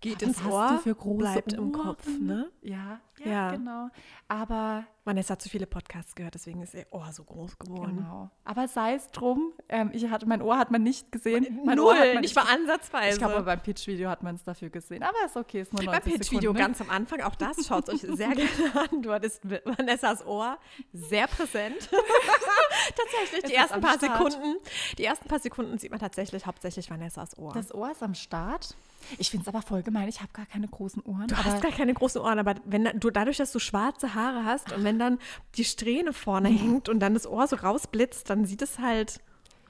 geht 0.00 0.22
ins 0.22 0.44
Ohr, 0.44 0.80
bleibt 0.84 1.54
Ohren? 1.54 1.62
im 1.62 1.72
Kopf, 1.72 2.06
ne? 2.06 2.50
Ja, 2.62 3.00
ja, 3.24 3.30
ja, 3.30 3.50
genau. 3.50 3.88
Aber 4.28 4.84
Vanessa 5.04 5.32
hat 5.32 5.42
zu 5.42 5.48
viele 5.48 5.66
Podcasts 5.66 6.14
gehört, 6.14 6.34
deswegen 6.34 6.62
ist 6.62 6.74
ihr 6.74 6.86
Ohr 6.90 7.08
so 7.12 7.24
groß 7.24 7.58
geworden. 7.58 7.96
Genau. 7.96 8.30
Aber 8.44 8.68
sei 8.68 8.94
es 8.94 9.10
drum, 9.10 9.52
ähm, 9.68 9.90
ich 9.92 10.08
hatte, 10.08 10.26
mein 10.26 10.42
Ohr 10.42 10.58
hat 10.58 10.70
man 10.70 10.82
nicht 10.82 11.10
gesehen. 11.10 11.60
Mein 11.64 11.78
Null, 11.78 11.86
Ohr 11.86 11.98
hat 11.98 12.14
man, 12.14 12.20
nicht 12.20 12.36
mal 12.36 12.44
ansatzweise. 12.44 13.14
Ich 13.14 13.18
glaube, 13.18 13.42
beim 13.42 13.60
Pitch-Video 13.60 14.08
hat 14.08 14.22
man 14.22 14.36
es 14.36 14.44
dafür 14.44 14.70
gesehen. 14.70 15.02
Aber 15.02 15.16
ist 15.24 15.36
okay, 15.36 15.62
ist 15.62 15.72
nur 15.72 15.82
90 15.82 16.04
Beim 16.04 16.12
Pitch-Video 16.12 16.52
ne? 16.52 16.58
ganz 16.58 16.80
am 16.80 16.90
Anfang, 16.90 17.22
auch 17.22 17.34
das 17.34 17.66
schaut 17.66 17.88
euch 17.88 18.00
sehr 18.00 18.28
gerne 18.34 18.88
an. 18.90 19.02
Du 19.02 19.12
hattest 19.12 19.42
Vanessas 19.48 20.24
Ohr 20.26 20.58
sehr 20.92 21.26
präsent. 21.26 21.88
tatsächlich, 22.96 23.50
die 23.50 23.54
ersten 23.54 23.80
paar 23.80 23.98
Sekunden. 23.98 24.56
Die 24.98 25.04
ersten 25.04 25.28
paar 25.28 25.38
Sekunden 25.38 25.78
sieht 25.78 25.90
man 25.90 26.00
tatsächlich 26.00 26.46
hauptsächlich 26.46 26.90
Vanessas 26.90 27.36
Ohr. 27.38 27.52
Das 27.52 27.74
Ohr 27.74 27.90
ist 27.90 28.02
am 28.02 28.14
Start. 28.14 28.74
Ich 29.18 29.30
finde 29.30 29.42
es 29.42 29.48
aber 29.48 29.62
voll 29.62 29.82
gemein, 29.82 30.08
ich 30.08 30.20
habe 30.20 30.32
gar 30.32 30.46
keine 30.46 30.66
großen 30.68 31.02
Ohren. 31.02 31.28
Du 31.28 31.36
hast 31.36 31.62
gar 31.62 31.70
keine 31.70 31.94
großen 31.94 32.20
Ohren, 32.20 32.38
aber 32.38 32.56
wenn 32.64 32.84
du 32.98 33.10
dadurch, 33.10 33.36
dass 33.36 33.52
du 33.52 33.58
schwarze 33.58 34.14
Haare 34.14 34.44
hast 34.44 34.72
und 34.72 34.82
wenn 34.84 34.98
dann 34.98 35.18
die 35.54 35.64
Strähne 35.64 36.12
vorne 36.12 36.48
hängt 36.48 36.88
und 36.88 37.00
dann 37.00 37.14
das 37.14 37.26
Ohr 37.26 37.46
so 37.46 37.56
rausblitzt, 37.56 38.28
dann 38.28 38.44
sieht 38.44 38.60
es 38.62 38.78
halt 38.78 39.20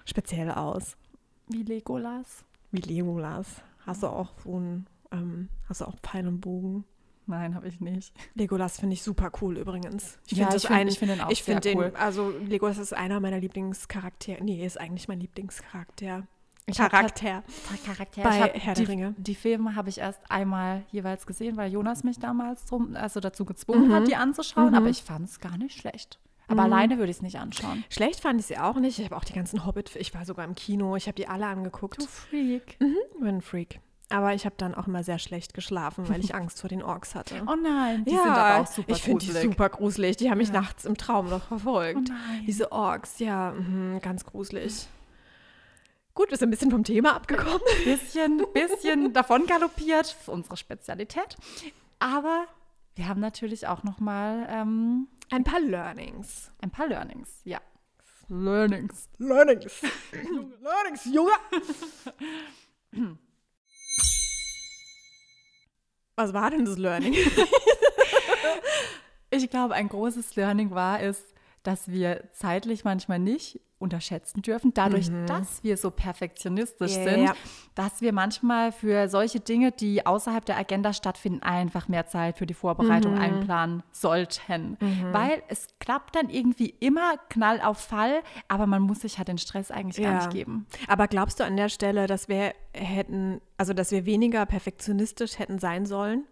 speziell 0.05 0.51
aus. 0.51 0.97
Wie 1.49 1.63
Legolas. 1.63 2.45
wie 2.73 2.81
Legolas. 2.81 3.47
Hast 3.87 4.03
du 4.03 4.09
auch 4.09 4.31
so 4.45 4.59
ein, 4.59 4.87
ähm, 5.13 5.49
hast 5.69 5.81
du 5.81 5.87
auch 5.87 5.97
Pfeil 6.03 6.27
und 6.29 6.41
Bogen? 6.41 6.85
Nein, 7.29 7.55
habe 7.55 7.69
ich 7.69 7.81
nicht. 7.81 8.13
Legolas 8.35 8.81
finde 8.81 8.95
ich 8.95 9.03
super 9.03 9.31
cool 9.41 9.59
übrigens. 9.59 10.19
Ich 10.27 10.39
ja, 10.39 10.49
find 10.51 10.55
ich 10.57 10.67
finde 10.67 10.93
find 10.93 11.11
den 11.13 11.21
auch 11.21 11.31
ich 11.31 11.45
sehr 11.45 11.61
find 11.63 11.77
cool. 11.77 11.85
Den, 11.91 11.97
also 11.97 12.31
Legolas 12.31 12.79
ist 12.79 12.95
einer 12.95 13.21
meiner 13.21 13.39
Lieblingscharaktere. 13.39 14.43
Nee, 14.43 14.65
ist 14.65 14.81
eigentlich 14.81 15.09
mein 15.09 15.21
Lieblingscharakter. 15.21 16.27
Ich 16.67 16.81
hab 16.81 16.91
Charakter 16.91 17.43
Charakter. 17.85 18.23
bei 18.23 18.37
ich 18.37 18.43
hab 18.43 18.55
Herr 18.57 18.75
die, 18.75 18.81
der 18.85 18.89
Ringe. 18.89 19.15
Die 19.17 19.35
Filme 19.35 19.75
habe 19.75 19.89
ich 19.89 19.99
erst 19.99 20.21
einmal 20.31 20.85
jeweils 20.91 21.27
gesehen, 21.27 21.57
weil 21.57 21.71
Jonas 21.73 22.05
mich 22.05 22.19
damals 22.19 22.67
drum, 22.67 22.95
also 22.95 23.21
dazu 23.21 23.45
gezwungen 23.47 23.93
hat, 23.93 24.07
die 24.07 24.17
anzuschauen. 24.17 24.69
Mhm. 24.71 24.75
Aber 24.75 24.89
ich 24.89 25.03
fand 25.03 25.29
es 25.29 25.41
gar 25.41 25.57
nicht 25.57 25.79
schlecht. 25.79 26.19
Aber 26.47 26.67
Mhm. 26.67 26.73
alleine 26.73 26.99
würde 26.99 27.11
ich 27.11 27.19
es 27.19 27.23
nicht 27.23 27.39
anschauen. 27.39 27.85
Schlecht 27.91 28.21
fand 28.21 28.41
ich 28.41 28.47
sie 28.47 28.59
auch 28.59 28.77
nicht. 28.77 28.99
Ich 28.99 29.05
habe 29.05 29.17
auch 29.17 29.25
die 29.25 29.33
ganzen 29.35 29.65
Hobbit, 29.67 29.97
ich 29.97 30.15
war 30.15 30.25
sogar 30.25 30.45
im 30.47 30.55
Kino, 30.55 30.97
ich 30.97 31.07
habe 31.07 31.17
die 31.17 31.27
alle 31.29 31.47
angeguckt. 31.47 32.03
Freak. 32.05 32.77
Ich 32.81 33.19
bin 33.21 33.29
ein 33.29 33.41
Freak. 33.43 33.81
Aber 34.11 34.33
ich 34.35 34.47
habe 34.47 34.55
dann 34.57 34.75
auch 34.75 34.87
immer 34.87 35.03
sehr 35.05 35.19
schlecht 35.19 35.53
geschlafen, 35.53 36.09
weil 36.09 36.21
ich 36.25 36.35
Angst 36.35 36.61
vor 36.61 36.69
den 36.69 36.83
Orks 36.83 37.15
hatte. 37.15 37.43
Oh 37.47 37.57
nein, 37.63 38.05
die 38.07 38.13
ja, 38.13 38.23
sind 38.23 38.33
aber 38.33 38.61
auch 38.63 38.67
super 38.67 38.93
ich 38.93 39.03
finde 39.03 39.25
die 39.27 39.33
super 39.33 39.69
gruselig. 39.69 40.17
Die 40.17 40.31
haben 40.31 40.39
mich 40.39 40.49
Ja. 40.49 40.55
nachts 40.63 40.85
im 40.87 40.97
Traum 40.97 41.29
noch 41.29 41.45
verfolgt. 41.49 42.11
Oh. 42.11 42.45
Diese 42.47 42.73
Orks, 42.73 43.19
ja, 43.19 43.53
mhm, 43.53 44.01
ganz 44.01 44.25
gruselig. 44.25 44.89
Gut, 46.15 46.31
wir 46.31 46.37
sind 46.39 46.49
ein 46.49 46.51
bisschen 46.51 46.71
vom 46.71 46.85
Thema 46.85 47.15
abgekommen. 47.15 47.61
bisschen, 47.85 48.43
bisschen 48.55 49.13
davon 49.13 49.47
galoppiert, 49.47 50.17
unsere 50.27 50.57
Spezialität. 50.57 51.37
Aber 52.01 52.47
wir 52.97 53.09
haben 53.09 53.21
natürlich 53.21 53.67
auch 53.69 53.85
noch 53.85 54.01
mal 54.01 54.47
ähm, 54.51 55.07
Ein 55.31 55.45
paar 55.45 55.61
Learnings. 55.61 56.51
ein 56.61 56.71
paar 56.71 56.89
Learnings. 56.89 57.41
Ja. 57.45 57.61
Learnings. 58.29 59.09
Learnings. 59.19 59.81
Learnings, 60.63 61.05
Junge. 61.05 61.31
Was 66.19 66.33
war 66.33 66.51
denn 66.51 66.65
das 66.65 66.77
Learning? 66.77 67.15
Ich 69.31 69.51
glaube, 69.51 69.75
ein 69.75 69.91
großes 69.91 70.37
Learning 70.37 70.71
war 70.71 71.03
es, 71.03 71.23
dass 71.63 71.89
wir 71.89 72.25
zeitlich 72.33 72.85
manchmal 72.85 73.19
nicht 73.19 73.61
unterschätzen 73.79 74.43
dürfen, 74.43 74.75
dadurch, 74.75 75.11
dass 75.27 75.63
wir 75.63 75.77
so 75.77 75.91
perfektionistisch 75.91 76.97
Ja, 76.97 77.05
sind, 77.05 77.23
ja. 77.25 77.33
dass 77.75 78.01
wir 78.01 78.13
manchmal 78.13 78.73
für 78.73 79.09
solche 79.09 79.41
Dinge, 79.41 79.73
die 79.73 80.05
außerhalb 80.05 80.45
der 80.45 80.59
Agenda 80.59 80.93
stattfinden, 80.93 81.43
einfach 81.43 81.89
mehr 81.89 82.07
Zeit 82.07 82.39
für 82.39 82.47
die 82.47 82.55
Vorbereitung 82.55 83.17
einplanen 83.17 83.83
sollten. 83.93 84.77
Weil 85.13 85.43
es 85.49 85.69
klappt 85.79 86.17
dann 86.17 86.29
irgendwie 86.29 86.75
immer 86.81 87.17
Knall 87.29 87.61
auf 87.61 87.79
Fall, 87.79 88.23
aber 88.49 88.67
man 88.67 88.83
muss 88.83 89.01
sich 89.01 89.19
halt 89.19 89.29
den 89.29 89.39
Stress 89.39 89.71
eigentlich 89.71 90.05
gar 90.05 90.17
nicht 90.17 90.31
geben. 90.31 90.67
Aber 90.87 91.09
glaubst 91.09 91.41
du 91.41 91.45
an 91.45 91.57
der 91.57 91.69
Stelle, 91.69 92.07
dass 92.07 92.29
wir 92.29 92.53
hätten, 92.73 93.41
also 93.57 93.73
dass 93.73 93.91
wir 93.91 94.07
weniger 94.07 94.45
perfektionistisch 94.47 95.39
hätten 95.39 95.59
sein 95.59 95.87
sollen? 95.87 96.25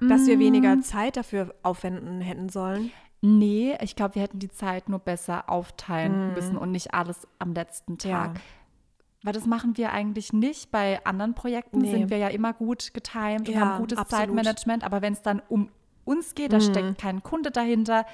Dass 0.00 0.26
wir 0.26 0.40
weniger 0.40 0.80
Zeit 0.80 1.16
dafür 1.16 1.54
aufwenden 1.62 2.20
hätten 2.20 2.48
sollen? 2.48 2.90
Nee, 3.24 3.76
ich 3.80 3.94
glaube, 3.96 4.16
wir 4.16 4.22
hätten 4.22 4.40
die 4.40 4.50
Zeit 4.50 4.88
nur 4.88 4.98
besser 4.98 5.48
aufteilen 5.48 6.34
müssen 6.34 6.56
und 6.58 6.72
nicht 6.72 6.92
alles 6.92 7.26
am 7.38 7.54
letzten 7.54 7.96
Tag. 7.96 8.34
Ja. 8.36 8.40
Weil 9.22 9.32
das 9.32 9.46
machen 9.46 9.76
wir 9.76 9.92
eigentlich 9.92 10.32
nicht. 10.32 10.72
Bei 10.72 11.04
anderen 11.06 11.34
Projekten 11.34 11.78
Nee. 11.78 11.92
sind 11.92 12.10
wir 12.10 12.16
ja 12.18 12.26
immer 12.28 12.52
gut 12.52 12.92
getimed 12.92 13.48
und 13.48 13.54
Ja, 13.54 13.60
haben 13.60 13.78
gutes 13.78 13.96
absolut. 13.96 14.24
Zeitmanagement. 14.26 14.82
Aber 14.82 15.00
wenn 15.02 15.12
es 15.12 15.22
dann 15.22 15.40
um 15.48 15.68
uns 16.04 16.34
geht, 16.34 16.52
da 16.52 16.56
Mhm. 16.56 16.62
steckt 16.62 16.98
kein 16.98 17.22
Kunde 17.22 17.52
dahinter, 17.52 18.04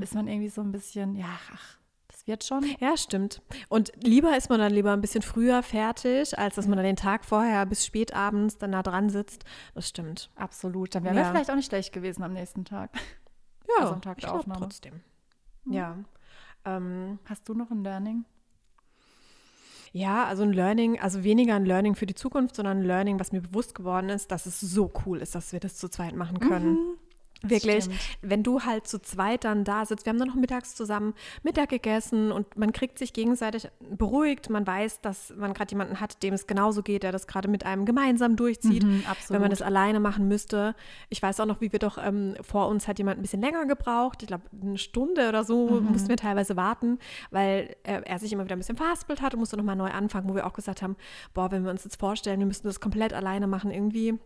ist 0.00 0.16
man 0.16 0.26
irgendwie 0.26 0.48
so 0.48 0.62
ein 0.62 0.72
bisschen, 0.72 1.14
ja, 1.14 1.28
ach, 1.54 1.78
das 2.08 2.26
wird 2.26 2.42
schon. 2.42 2.64
Ja, 2.80 2.96
stimmt. 2.96 3.40
Und 3.68 3.92
lieber 4.02 4.36
ist 4.36 4.50
man 4.50 4.58
dann 4.58 4.72
lieber 4.72 4.92
ein 4.92 5.00
bisschen 5.00 5.22
früher 5.22 5.62
fertig, 5.62 6.36
als 6.36 6.56
dass 6.56 6.66
man 6.66 6.76
dann 6.76 6.84
den 6.86 6.96
Tag 6.96 7.24
vorher 7.24 7.64
bis 7.66 7.86
spät 7.86 8.16
abends 8.16 8.58
dann 8.58 8.72
da 8.72 8.82
dran 8.82 9.10
sitzt. 9.10 9.44
Das 9.76 9.88
stimmt. 9.88 10.28
Absolut. 10.34 10.96
Dann 10.96 11.04
wären 11.04 11.14
Ja. 11.16 11.22
wir 11.22 11.30
vielleicht 11.30 11.52
auch 11.52 11.54
nicht 11.54 11.66
schlecht 11.68 11.92
gewesen 11.92 12.24
am 12.24 12.32
nächsten 12.32 12.64
Tag. 12.64 12.90
Ja, 13.68 13.82
Also 13.82 13.94
am 13.94 14.02
Tag 14.02 14.18
ich 14.18 14.24
der 14.24 14.34
Aufnahme. 14.34 14.60
trotzdem. 14.60 15.00
Ja. 15.64 15.96
Ähm, 16.64 17.18
Hast 17.24 17.48
du 17.48 17.54
noch 17.54 17.70
ein 17.70 17.82
Learning? 17.82 18.24
ja, 19.92 20.24
also 20.26 20.42
ein 20.42 20.52
Learning, 20.52 21.00
also 21.00 21.24
weniger 21.24 21.54
ein 21.54 21.64
Learning 21.64 21.94
für 21.94 22.04
die 22.06 22.14
Zukunft, 22.14 22.56
sondern 22.56 22.78
ein 22.80 22.84
Learning, 22.84 23.18
was 23.18 23.32
mir 23.32 23.40
bewusst 23.40 23.74
geworden 23.74 24.10
ist, 24.10 24.30
dass 24.30 24.44
es 24.44 24.60
so 24.60 24.92
cool 25.06 25.22
ist, 25.22 25.34
dass 25.34 25.52
wir 25.52 25.60
das 25.60 25.76
zu 25.76 25.88
zweit 25.88 26.14
machen 26.14 26.38
können. 26.38 26.98
Wirklich, 27.42 27.84
stimmt. 27.84 28.00
wenn 28.22 28.42
du 28.42 28.60
halt 28.62 28.86
zu 28.86 29.00
zweit 29.00 29.44
dann 29.44 29.64
da 29.64 29.84
sitzt, 29.84 30.06
wir 30.06 30.10
haben 30.10 30.18
dann 30.18 30.28
noch 30.28 30.34
mittags 30.34 30.74
zusammen 30.74 31.14
Mittag 31.42 31.68
gegessen 31.68 32.32
und 32.32 32.56
man 32.56 32.72
kriegt 32.72 32.98
sich 32.98 33.12
gegenseitig 33.12 33.68
beruhigt, 33.90 34.48
man 34.50 34.66
weiß, 34.66 35.00
dass 35.02 35.34
man 35.36 35.52
gerade 35.52 35.70
jemanden 35.70 36.00
hat, 36.00 36.22
dem 36.22 36.34
es 36.34 36.46
genauso 36.46 36.82
geht, 36.82 37.02
der 37.02 37.12
das 37.12 37.26
gerade 37.26 37.48
mit 37.48 37.64
einem 37.66 37.84
gemeinsam 37.84 38.36
durchzieht, 38.36 38.84
Mhm, 38.84 39.04
wenn 39.28 39.40
man 39.40 39.50
das 39.50 39.62
alleine 39.62 40.00
machen 40.00 40.28
müsste. 40.28 40.74
Ich 41.08 41.22
weiß 41.22 41.40
auch 41.40 41.46
noch, 41.46 41.60
wie 41.60 41.72
wir 41.72 41.78
doch, 41.78 41.98
ähm, 41.98 42.36
vor 42.40 42.68
uns 42.68 42.88
hat 42.88 42.98
jemand 42.98 43.18
ein 43.18 43.22
bisschen 43.22 43.42
länger 43.42 43.66
gebraucht, 43.66 44.22
ich 44.22 44.28
glaube 44.28 44.44
eine 44.60 44.78
Stunde 44.78 45.28
oder 45.28 45.44
so 45.44 45.80
Mhm. 45.80 45.92
mussten 45.92 46.08
wir 46.08 46.16
teilweise 46.16 46.56
warten, 46.56 46.98
weil 47.30 47.76
äh, 47.84 48.00
er 48.04 48.18
sich 48.18 48.32
immer 48.32 48.44
wieder 48.44 48.56
ein 48.56 48.60
bisschen 48.60 48.76
verhaspelt 48.76 49.20
hat 49.20 49.34
und 49.34 49.40
musste 49.40 49.56
nochmal 49.56 49.76
neu 49.76 49.90
anfangen, 49.90 50.28
wo 50.28 50.34
wir 50.34 50.46
auch 50.46 50.52
gesagt 50.54 50.82
haben, 50.82 50.96
boah, 51.34 51.50
wenn 51.50 51.64
wir 51.64 51.70
uns 51.70 51.84
jetzt 51.84 52.00
vorstellen, 52.00 52.38
wir 52.40 52.46
müssten 52.46 52.66
das 52.66 52.80
komplett 52.80 53.12
alleine 53.12 53.46
machen, 53.46 53.70
irgendwie 53.70 54.18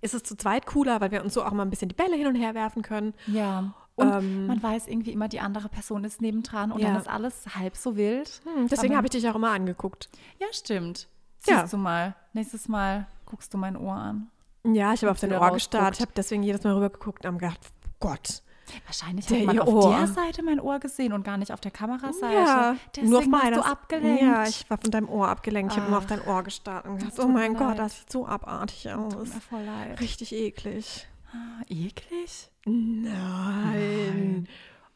ist 0.00 0.14
es 0.14 0.22
zu 0.22 0.36
zweit 0.36 0.66
cooler, 0.66 1.00
weil 1.00 1.10
wir 1.10 1.22
uns 1.24 1.34
so 1.34 1.44
auch 1.44 1.52
mal 1.52 1.62
ein 1.62 1.70
bisschen 1.70 1.88
die 1.88 1.94
Bälle 1.94 2.16
hin 2.16 2.26
und 2.26 2.34
her 2.34 2.54
werfen 2.54 2.82
können. 2.82 3.14
Ja. 3.26 3.74
Und 3.96 4.12
Ähm, 4.12 4.46
man 4.48 4.60
weiß 4.62 4.88
irgendwie 4.88 5.12
immer, 5.12 5.28
die 5.28 5.38
andere 5.40 5.68
Person 5.68 6.02
ist 6.04 6.20
nebendran 6.20 6.72
und 6.72 6.80
Ja. 6.80 6.88
dann 6.88 6.96
ist 6.96 7.08
alles 7.08 7.44
halb 7.54 7.76
so 7.76 7.96
wild. 7.96 8.40
Hm, 8.44 8.66
deswegen 8.68 8.96
habe 8.96 9.06
ich 9.06 9.12
dich 9.12 9.28
auch 9.28 9.36
immer 9.36 9.50
angeguckt. 9.52 10.08
Ja, 10.40 10.46
stimmt. 10.52 11.08
Siehst 11.38 11.48
Ja. 11.56 11.66
du 11.66 11.76
mal. 11.76 12.14
Nächstes 12.32 12.66
Mal 12.68 13.06
guckst 13.26 13.54
du 13.54 13.58
mein 13.58 13.76
Ohr 13.76 13.94
an. 13.94 14.28
Ja, 14.64 14.94
ich 14.94 15.02
habe 15.02 15.10
auf 15.12 15.20
dein 15.20 15.32
Ohr 15.32 15.50
gestarrt. 15.52 15.94
Ich 15.96 16.00
habe 16.00 16.10
deswegen 16.16 16.42
jedes 16.42 16.64
Mal 16.64 16.72
rüber 16.74 16.90
geguckt 16.90 17.24
und 17.24 17.32
habe 17.32 17.38
gedacht, 17.38 17.60
Gott. 18.00 18.42
Wahrscheinlich 18.86 19.26
Der 19.26 19.38
hat 19.40 19.46
man 19.46 19.58
auf 19.60 19.68
Ohr. 19.68 19.96
der 19.96 20.06
Seite 20.06 20.42
mein 20.42 20.58
Ohr 20.60 20.78
gesehen 20.78 21.12
und 21.12 21.22
gar 21.24 21.36
nicht 21.36 21.52
auf 21.52 21.60
der 21.60 21.70
Kameraseite. 21.70 22.34
Ja, 22.34 22.76
Deswegen 22.94 23.10
nur 23.10 23.18
auf 23.20 23.30
warst 23.30 23.44
meiner. 23.44 23.56
du 23.56 23.62
abgelenkt. 23.64 24.22
Ja, 24.22 24.44
ich 24.46 24.68
war 24.70 24.78
von 24.78 24.90
deinem 24.90 25.08
Ohr 25.08 25.28
abgelenkt. 25.28 25.72
Ich 25.72 25.78
habe 25.78 25.88
immer 25.88 25.98
auf 25.98 26.06
dein 26.06 26.20
Ohr 26.22 26.42
gestarrt 26.42 26.86
und 26.86 26.98
gedacht, 26.98 27.16
tut 27.16 27.24
oh 27.24 27.28
mein 27.28 27.52
mir 27.52 27.58
Gott, 27.58 27.68
leid. 27.70 27.78
das 27.80 27.98
sieht 28.00 28.10
so 28.12 28.26
abartig 28.26 28.90
aus. 28.92 29.12
Tut 29.14 29.34
mir 29.34 29.40
voll 29.40 29.62
leid. 29.62 30.00
Richtig 30.00 30.32
eklig. 30.34 31.06
Ah, 31.32 31.62
eklig? 31.68 32.50
Nein. 32.64 34.48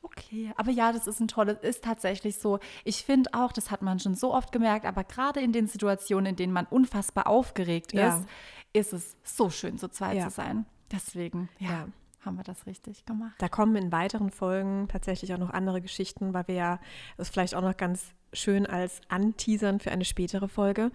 Okay, 0.03 0.53
aber 0.57 0.71
ja, 0.71 0.93
das 0.93 1.07
ist 1.07 1.21
ein 1.21 1.29
tolles, 1.29 1.59
ist 1.63 1.85
tatsächlich 1.85 2.39
so. 2.39 2.61
Ich 2.85 3.03
finde 3.05 3.31
auch, 3.35 3.53
das 3.53 3.71
hat 3.71 3.83
man 3.83 3.99
schon 3.99 4.15
so 4.15 4.33
oft 4.33 4.53
gemerkt, 4.53 4.87
aber 4.87 5.05
gerade 5.05 5.41
in 5.41 5.53
den 5.53 5.67
Situationen, 5.67 6.27
in 6.27 6.37
denen 6.37 6.53
man 6.53 6.67
unfassbar 6.67 7.27
aufgeregt 7.27 7.93
Ja. 7.93 8.17
ist, 8.17 8.27
ist 8.73 8.93
es 8.93 9.17
so 9.25 9.51
schön, 9.51 9.77
zu 9.79 9.89
zweit 9.89 10.17
Ja. 10.17 10.25
zu 10.29 10.31
sein. 10.35 10.67
Deswegen, 10.93 11.49
ja, 11.59 11.71
Ja. 11.71 11.87
Haben 12.21 12.37
wir 12.37 12.45
das 12.45 12.67
richtig 12.67 13.05
gemacht. 13.05 13.37
Da 13.39 13.49
kommen 13.49 13.77
in 13.77 13.93
weiteren 13.93 14.31
Folgen 14.31 14.89
tatsächlich 14.89 15.33
auch 15.35 15.39
noch 15.39 15.51
andere 15.51 15.81
Geschichten, 15.81 16.35
weil 16.35 16.49
wir 16.49 16.55
ja 16.55 16.81
das 17.17 17.29
vielleicht 17.29 17.55
auch 17.55 17.63
noch 17.63 17.77
ganz 17.77 18.13
schön 18.33 18.67
als 18.67 19.01
Anteasern 19.09 19.81
für 19.81 19.91
eine 19.91 20.05
spätere 20.05 20.49
Folge, 20.49 20.91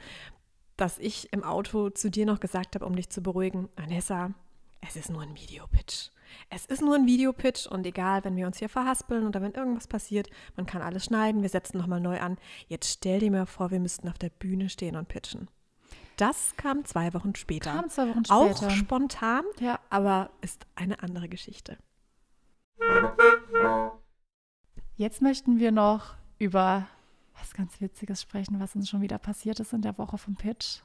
dass 0.77 0.99
ich 0.99 1.31
im 1.33 1.43
Auto 1.43 1.89
zu 1.89 2.09
dir 2.09 2.25
noch 2.25 2.39
gesagt 2.39 2.75
habe, 2.75 2.85
um 2.85 2.95
dich 2.95 3.09
zu 3.09 3.21
beruhigen, 3.21 3.69
Vanessa, 3.75 4.31
es 4.81 4.95
ist 4.95 5.09
nur 5.09 5.21
ein 5.21 5.35
Videopitch. 5.35 6.09
Es 6.49 6.65
ist 6.65 6.81
nur 6.81 6.95
ein 6.95 7.05
Videopitch 7.05 7.67
und 7.67 7.85
egal, 7.85 8.23
wenn 8.23 8.35
wir 8.35 8.47
uns 8.47 8.57
hier 8.57 8.69
verhaspeln 8.69 9.27
oder 9.27 9.41
wenn 9.41 9.53
irgendwas 9.53 9.87
passiert, 9.87 10.29
man 10.55 10.65
kann 10.65 10.81
alles 10.81 11.05
schneiden, 11.05 11.41
wir 11.41 11.49
setzen 11.49 11.77
nochmal 11.77 12.01
neu 12.01 12.19
an. 12.19 12.37
Jetzt 12.67 12.91
stell 12.91 13.19
dir 13.19 13.31
mal 13.31 13.45
vor, 13.45 13.71
wir 13.71 13.79
müssten 13.79 14.09
auf 14.09 14.17
der 14.17 14.29
Bühne 14.29 14.69
stehen 14.69 14.95
und 14.95 15.07
pitchen. 15.07 15.47
Das 16.17 16.55
kam 16.57 16.85
zwei 16.85 17.13
Wochen 17.13 17.33
später. 17.35 17.71
Kam 17.71 17.89
zwei 17.89 18.07
Wochen 18.09 18.23
Auch 18.29 18.55
später. 18.55 18.69
spontan, 18.71 19.43
Ja. 19.59 19.79
aber 19.89 20.29
ist 20.41 20.65
eine 20.75 21.01
andere 21.01 21.27
Geschichte. 21.27 21.77
Jetzt 24.95 25.21
möchten 25.21 25.59
wir 25.59 25.71
noch 25.71 26.13
über 26.39 26.87
was 27.39 27.53
ganz 27.53 27.81
Witziges 27.81 28.21
sprechen, 28.21 28.59
was 28.59 28.75
uns 28.75 28.89
schon 28.89 29.01
wieder 29.01 29.17
passiert 29.17 29.59
ist 29.59 29.73
in 29.73 29.81
der 29.81 29.97
Woche 29.97 30.17
vom 30.17 30.35
Pitch. 30.35 30.79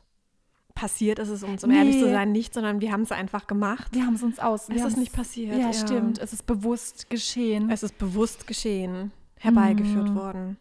passiert 0.75 1.18
ist 1.18 1.28
es 1.28 1.42
uns, 1.42 1.64
um 1.64 1.70
Nee. 1.70 1.78
ehrlich 1.78 1.99
zu 1.99 2.08
sein, 2.08 2.30
nicht, 2.30 2.54
sondern 2.54 2.80
wir 2.80 2.92
haben 2.92 3.00
es 3.02 3.11
einfach 3.11 3.49
gemacht. 3.49 3.92
Wir 3.97 4.06
haben 4.06 4.14
es 4.14 4.23
uns 4.23 4.38
aus. 4.38 4.68
Es 4.68 4.85
ist 4.85 4.97
nicht 4.97 5.12
passiert, 5.12 5.58
Ja, 5.58 5.66
ja. 5.66 5.73
stimmt. 5.73 6.18
Es 6.20 6.32
ist 6.32 6.47
bewusst 6.47 7.11
geschehen. 7.11 7.68
Es 7.68 7.82
ist 7.82 7.99
bewusst 7.99 8.47
geschehen, 8.47 9.11
herbeigeführt 9.38 10.11
Mhm. 10.11 10.14
worden. 10.14 10.56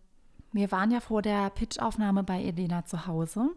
Wir 0.54 0.72
waren 0.72 0.90
ja 0.90 1.02
vor 1.02 1.22
der 1.22 1.52
Pitch-Aufnahme 1.52 2.24
bei 2.24 2.42
Elena 2.42 2.84
zu 2.84 3.06
Hause 3.06 3.52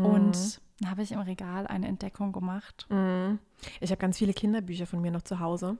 Mhm. 0.00 0.06
und 0.06 0.60
da 0.80 0.90
habe 0.90 1.02
ich 1.02 1.12
im 1.12 1.20
Regal 1.20 1.66
eine 1.66 1.88
Entdeckung 1.88 2.32
gemacht. 2.32 2.86
Mhm. 2.90 3.38
Ich 3.80 3.90
habe 3.90 4.00
ganz 4.00 4.18
viele 4.18 4.32
Kinderbücher 4.32 4.86
von 4.86 5.00
mir 5.00 5.10
noch 5.10 5.22
zu 5.22 5.38
Hause. 5.40 5.76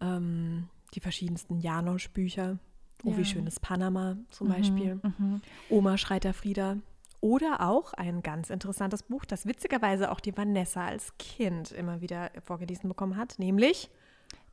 Ähm, 0.00 0.68
die 0.94 1.00
verschiedensten 1.00 1.58
Janosch-Bücher. 1.60 2.58
Oh, 3.04 3.10
Ja. 3.10 3.16
wie 3.18 3.24
schön 3.24 3.46
ist 3.46 3.60
Panama 3.60 4.16
zum 4.30 4.48
Beispiel. 4.48 5.00
Mhm. 5.18 5.40
Oma 5.70 5.96
schreit 5.98 6.24
der 6.24 6.34
Frieda. 6.34 6.76
Oder 7.20 7.60
auch 7.60 7.92
ein 7.94 8.22
ganz 8.22 8.50
interessantes 8.50 9.02
Buch, 9.02 9.24
das 9.24 9.46
witzigerweise 9.46 10.10
auch 10.10 10.20
die 10.20 10.36
Vanessa 10.36 10.84
als 10.86 11.16
Kind 11.18 11.72
immer 11.72 12.00
wieder 12.00 12.30
vorgelesen 12.44 12.88
bekommen 12.88 13.16
hat, 13.16 13.38
nämlich 13.38 13.90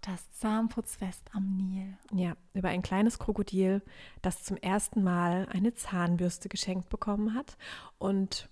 Das 0.02 0.30
Zahnputzfest 0.34 1.30
am 1.34 1.56
Nil. 1.56 1.98
Ja, 2.14 2.34
über 2.54 2.68
ein 2.70 2.82
kleines 2.82 3.20
Krokodil, 3.20 3.82
das 4.22 4.44
zum 4.44 4.58
ersten 4.58 5.02
Mal 5.04 5.48
eine 5.52 5.74
Zahnbürste 5.76 6.50
geschenkt 6.50 6.90
bekommen 6.90 7.34
hat. 7.34 7.58
Und 8.00 8.50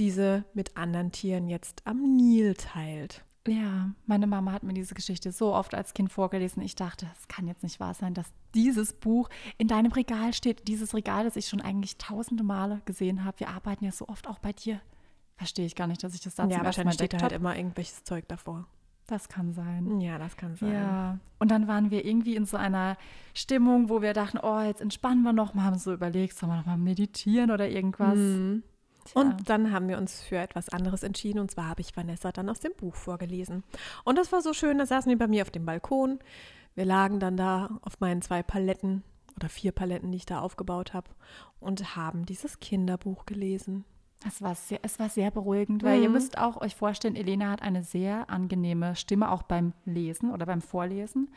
diese 0.00 0.44
mit 0.54 0.76
anderen 0.76 1.12
Tieren 1.12 1.46
jetzt 1.46 1.82
am 1.86 2.16
Nil 2.16 2.54
teilt. 2.54 3.24
Ja, 3.46 3.90
meine 4.06 4.26
Mama 4.26 4.52
hat 4.52 4.62
mir 4.62 4.74
diese 4.74 4.94
Geschichte 4.94 5.32
so 5.32 5.54
oft 5.54 5.74
als 5.74 5.94
Kind 5.94 6.12
vorgelesen. 6.12 6.62
Ich 6.62 6.74
dachte, 6.74 7.06
es 7.18 7.28
kann 7.28 7.46
jetzt 7.46 7.62
nicht 7.62 7.80
wahr 7.80 7.94
sein, 7.94 8.12
dass 8.12 8.26
dieses 8.54 8.92
Buch 8.92 9.28
in 9.56 9.68
deinem 9.68 9.92
Regal 9.92 10.34
steht. 10.34 10.68
Dieses 10.68 10.94
Regal, 10.94 11.24
das 11.24 11.36
ich 11.36 11.48
schon 11.48 11.60
eigentlich 11.60 11.96
tausende 11.96 12.42
Male 12.42 12.82
gesehen 12.84 13.24
habe. 13.24 13.40
Wir 13.40 13.48
arbeiten 13.48 13.84
ja 13.84 13.92
so 13.92 14.08
oft 14.08 14.28
auch 14.28 14.38
bei 14.38 14.52
dir. 14.52 14.80
Verstehe 15.36 15.64
ich 15.64 15.74
gar 15.74 15.86
nicht, 15.86 16.02
dass 16.02 16.14
ich 16.14 16.20
das 16.20 16.34
da 16.34 16.44
Ja, 16.44 16.48
zum 16.48 16.50
ersten 16.50 16.60
Mal 16.60 16.66
wahrscheinlich 16.66 16.94
steht 16.94 17.12
da 17.14 17.20
halt 17.22 17.32
immer 17.32 17.56
irgendwelches 17.56 18.04
Zeug 18.04 18.28
davor. 18.28 18.66
Das 19.06 19.28
kann 19.28 19.52
sein. 19.52 20.00
Ja, 20.00 20.18
das 20.18 20.36
kann 20.36 20.54
sein. 20.54 20.72
Ja, 20.72 21.18
und 21.38 21.50
dann 21.50 21.66
waren 21.66 21.90
wir 21.90 22.04
irgendwie 22.04 22.36
in 22.36 22.44
so 22.44 22.56
einer 22.56 22.96
Stimmung, 23.34 23.88
wo 23.88 24.02
wir 24.02 24.12
dachten, 24.12 24.38
oh, 24.40 24.60
jetzt 24.60 24.80
entspannen 24.80 25.22
wir 25.22 25.32
noch 25.32 25.54
mal, 25.54 25.64
haben 25.64 25.78
so 25.78 25.92
überlegt, 25.92 26.36
sollen 26.36 26.52
wir 26.52 26.58
noch 26.58 26.66
mal 26.66 26.76
meditieren 26.76 27.50
oder 27.50 27.68
irgendwas. 27.68 28.16
Mhm. 28.16 28.62
Tja. 29.04 29.20
Und 29.20 29.48
dann 29.48 29.72
haben 29.72 29.88
wir 29.88 29.98
uns 29.98 30.20
für 30.22 30.36
etwas 30.38 30.68
anderes 30.68 31.02
entschieden. 31.02 31.38
Und 31.38 31.50
zwar 31.50 31.68
habe 31.68 31.80
ich 31.80 31.96
Vanessa 31.96 32.32
dann 32.32 32.48
aus 32.48 32.60
dem 32.60 32.72
Buch 32.76 32.94
vorgelesen. 32.94 33.64
Und 34.04 34.16
das 34.18 34.32
war 34.32 34.42
so 34.42 34.52
schön, 34.52 34.78
da 34.78 34.86
saßen 34.86 35.10
wir 35.10 35.18
bei 35.18 35.28
mir 35.28 35.42
auf 35.42 35.50
dem 35.50 35.64
Balkon. 35.66 36.18
Wir 36.74 36.84
lagen 36.84 37.18
dann 37.20 37.36
da 37.36 37.70
auf 37.82 38.00
meinen 38.00 38.22
zwei 38.22 38.42
Paletten 38.42 39.02
oder 39.36 39.48
vier 39.48 39.72
Paletten, 39.72 40.10
die 40.12 40.18
ich 40.18 40.26
da 40.26 40.40
aufgebaut 40.40 40.92
habe, 40.92 41.10
und 41.60 41.96
haben 41.96 42.26
dieses 42.26 42.60
Kinderbuch 42.60 43.26
gelesen. 43.26 43.84
Es 44.26 44.42
war 44.42 44.54
sehr, 44.54 44.80
es 44.82 44.98
war 44.98 45.08
sehr 45.08 45.30
beruhigend, 45.30 45.82
weil 45.82 45.96
Mhm. 45.96 46.02
ihr 46.02 46.10
müsst 46.10 46.36
auch 46.36 46.60
euch 46.60 46.76
vorstellen, 46.76 47.16
Elena 47.16 47.50
hat 47.50 47.62
eine 47.62 47.82
sehr 47.82 48.28
angenehme 48.28 48.94
Stimme, 48.94 49.30
auch 49.32 49.42
beim 49.42 49.72
Lesen 49.86 50.30
oder 50.30 50.44
beim 50.44 50.60
Vorlesen. 50.60 51.30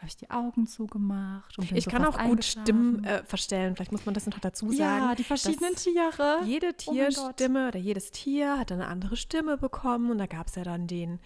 Habe 0.00 0.08
ich 0.08 0.16
die 0.16 0.30
Augen 0.30 0.66
zugemacht. 0.66 1.58
Und 1.58 1.68
bin 1.68 1.76
Ich 1.76 1.84
so 1.84 1.90
kann 1.90 2.04
auch 2.06 2.16
gut. 2.18 2.42
Stimmen 2.42 3.04
äh, 3.04 3.22
verstellen. 3.24 3.76
Vielleicht 3.76 3.92
muss 3.92 4.06
man 4.06 4.14
das 4.14 4.24
noch 4.26 4.38
dazu 4.38 4.70
sagen. 4.72 4.78
Ja, 4.78 5.14
die 5.14 5.24
verschiedenen 5.24 5.74
Tiere. 5.76 6.40
Jede 6.46 6.68
Oh. 6.86 6.92
Tierstimme 6.92 7.68
oder 7.68 7.78
jedes 7.78 8.10
Tier 8.10 8.58
hat 8.58 8.72
eine 8.72 8.86
andere 8.88 9.16
Stimme 9.16 9.58
bekommen. 9.58 10.10
Und 10.10 10.16
da 10.18 10.24
gab 10.26 10.46
es 10.46 10.54
ja 10.54 10.64
dann 10.64 10.86
den, 10.86 11.20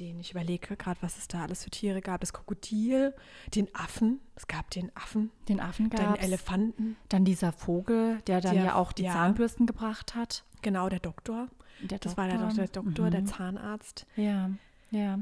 den, 0.00 0.18
ich 0.18 0.32
überlege 0.32 0.76
gerade, 0.76 0.98
was 1.02 1.16
es 1.18 1.28
da 1.28 1.42
alles 1.44 1.62
für 1.62 1.70
Tiere 1.70 2.00
gab. 2.00 2.20
Das 2.20 2.32
Krokodil, 2.32 3.14
den 3.54 3.72
Affen. 3.76 4.18
Es 4.34 4.48
gab 4.48 4.70
den 4.70 4.90
Affen, 4.96 5.30
Den 5.48 5.60
Affen 5.60 5.88
den 5.88 5.98
gab 6.04 6.20
Elefanten. 6.20 6.96
Dann 7.08 7.24
dieser 7.24 7.52
Vogel, 7.52 8.18
der 8.26 8.40
dann 8.40 8.56
Der- 8.56 8.64
ja 8.64 8.74
auch 8.74 8.90
die 8.92 9.04
ja. 9.04 9.12
Zahnbürsten 9.12 9.66
gebracht 9.66 10.16
hat. 10.16 10.42
Genau, 10.62 10.88
der 10.88 10.98
Doktor. 10.98 11.46
Der 11.80 11.98
Das 12.00 12.16
war 12.16 12.26
der, 12.26 12.38
der 12.38 12.66
Doktor, 12.68 13.06
Mhm. 13.06 13.10
der 13.12 13.24
Zahnarzt. 13.26 14.06
Ja, 14.16 14.50
ja. 14.96 15.18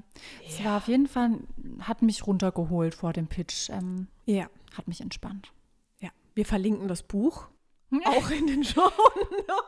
Es 0.49 0.65
war 0.65 0.77
auf 0.79 0.89
jeden 0.89 1.07
Fall, 1.09 1.39
hat 1.81 2.03
mich 2.03 2.27
runtergeholt 2.27 2.95
vor 2.95 3.13
dem 3.13 3.27
Pitch, 3.27 3.69
ähm, 3.71 4.07
Ja, 4.27 4.47
hat 4.77 4.89
mich 4.89 5.01
entspannt. 5.01 5.53
ja. 6.01 6.11
Wir 6.35 6.45
verlinken 6.47 6.89
das 6.89 7.03
Buch 7.03 7.49
auch 8.07 8.31
in 8.31 8.47
den 8.49 8.65
Show. 8.65 8.91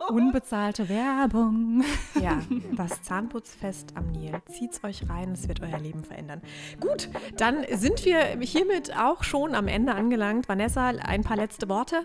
Unbezahlte 0.08 0.88
Werbung. 0.88 1.84
Ja, 2.20 2.40
das 2.76 3.02
Zahnputzfest 3.02 3.96
am 3.96 4.10
Nil. 4.10 4.32
Zieht's 4.50 4.82
euch 4.82 5.08
rein, 5.08 5.32
es 5.32 5.46
wird 5.48 5.60
euer 5.62 5.78
Leben 5.78 6.02
verändern. 6.04 6.42
Gut, 6.80 7.08
dann 7.36 7.64
sind 7.72 8.04
wir 8.04 8.18
hiermit 8.40 8.96
auch 8.96 9.22
schon 9.22 9.54
am 9.54 9.68
Ende 9.68 9.94
angelangt. 9.94 10.48
Vanessa, 10.48 10.88
ein 10.88 11.22
paar 11.22 11.36
letzte 11.36 11.68
Worte. 11.68 12.04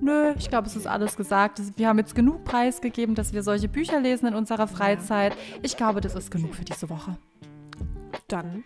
Nö, 0.00 0.32
ich 0.38 0.48
glaube, 0.48 0.66
es 0.66 0.76
ist 0.76 0.86
alles 0.86 1.16
gesagt. 1.16 1.58
Es- 1.58 1.72
Wir 1.76 1.88
haben 1.88 1.98
jetzt 1.98 2.14
genug 2.14 2.44
preisgegeben, 2.44 3.14
dass 3.14 3.32
wir 3.32 3.42
solche 3.42 3.68
Bücher 3.68 4.00
lesen 4.00 4.26
in 4.26 4.34
unserer 4.34 4.66
Freizeit. 4.66 5.36
Ich 5.62 5.76
glaube, 5.76 6.00
das 6.00 6.14
ist 6.14 6.30
genug 6.30 6.54
für 6.54 6.64
diese 6.64 6.88
Woche. 6.90 7.16
Dann 8.28 8.64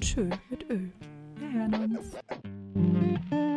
tschö 0.00 0.30
mit 0.50 0.64
Ö. 0.70 0.88
Wir 1.36 1.52
hören 1.52 1.96
uns. 1.96 3.49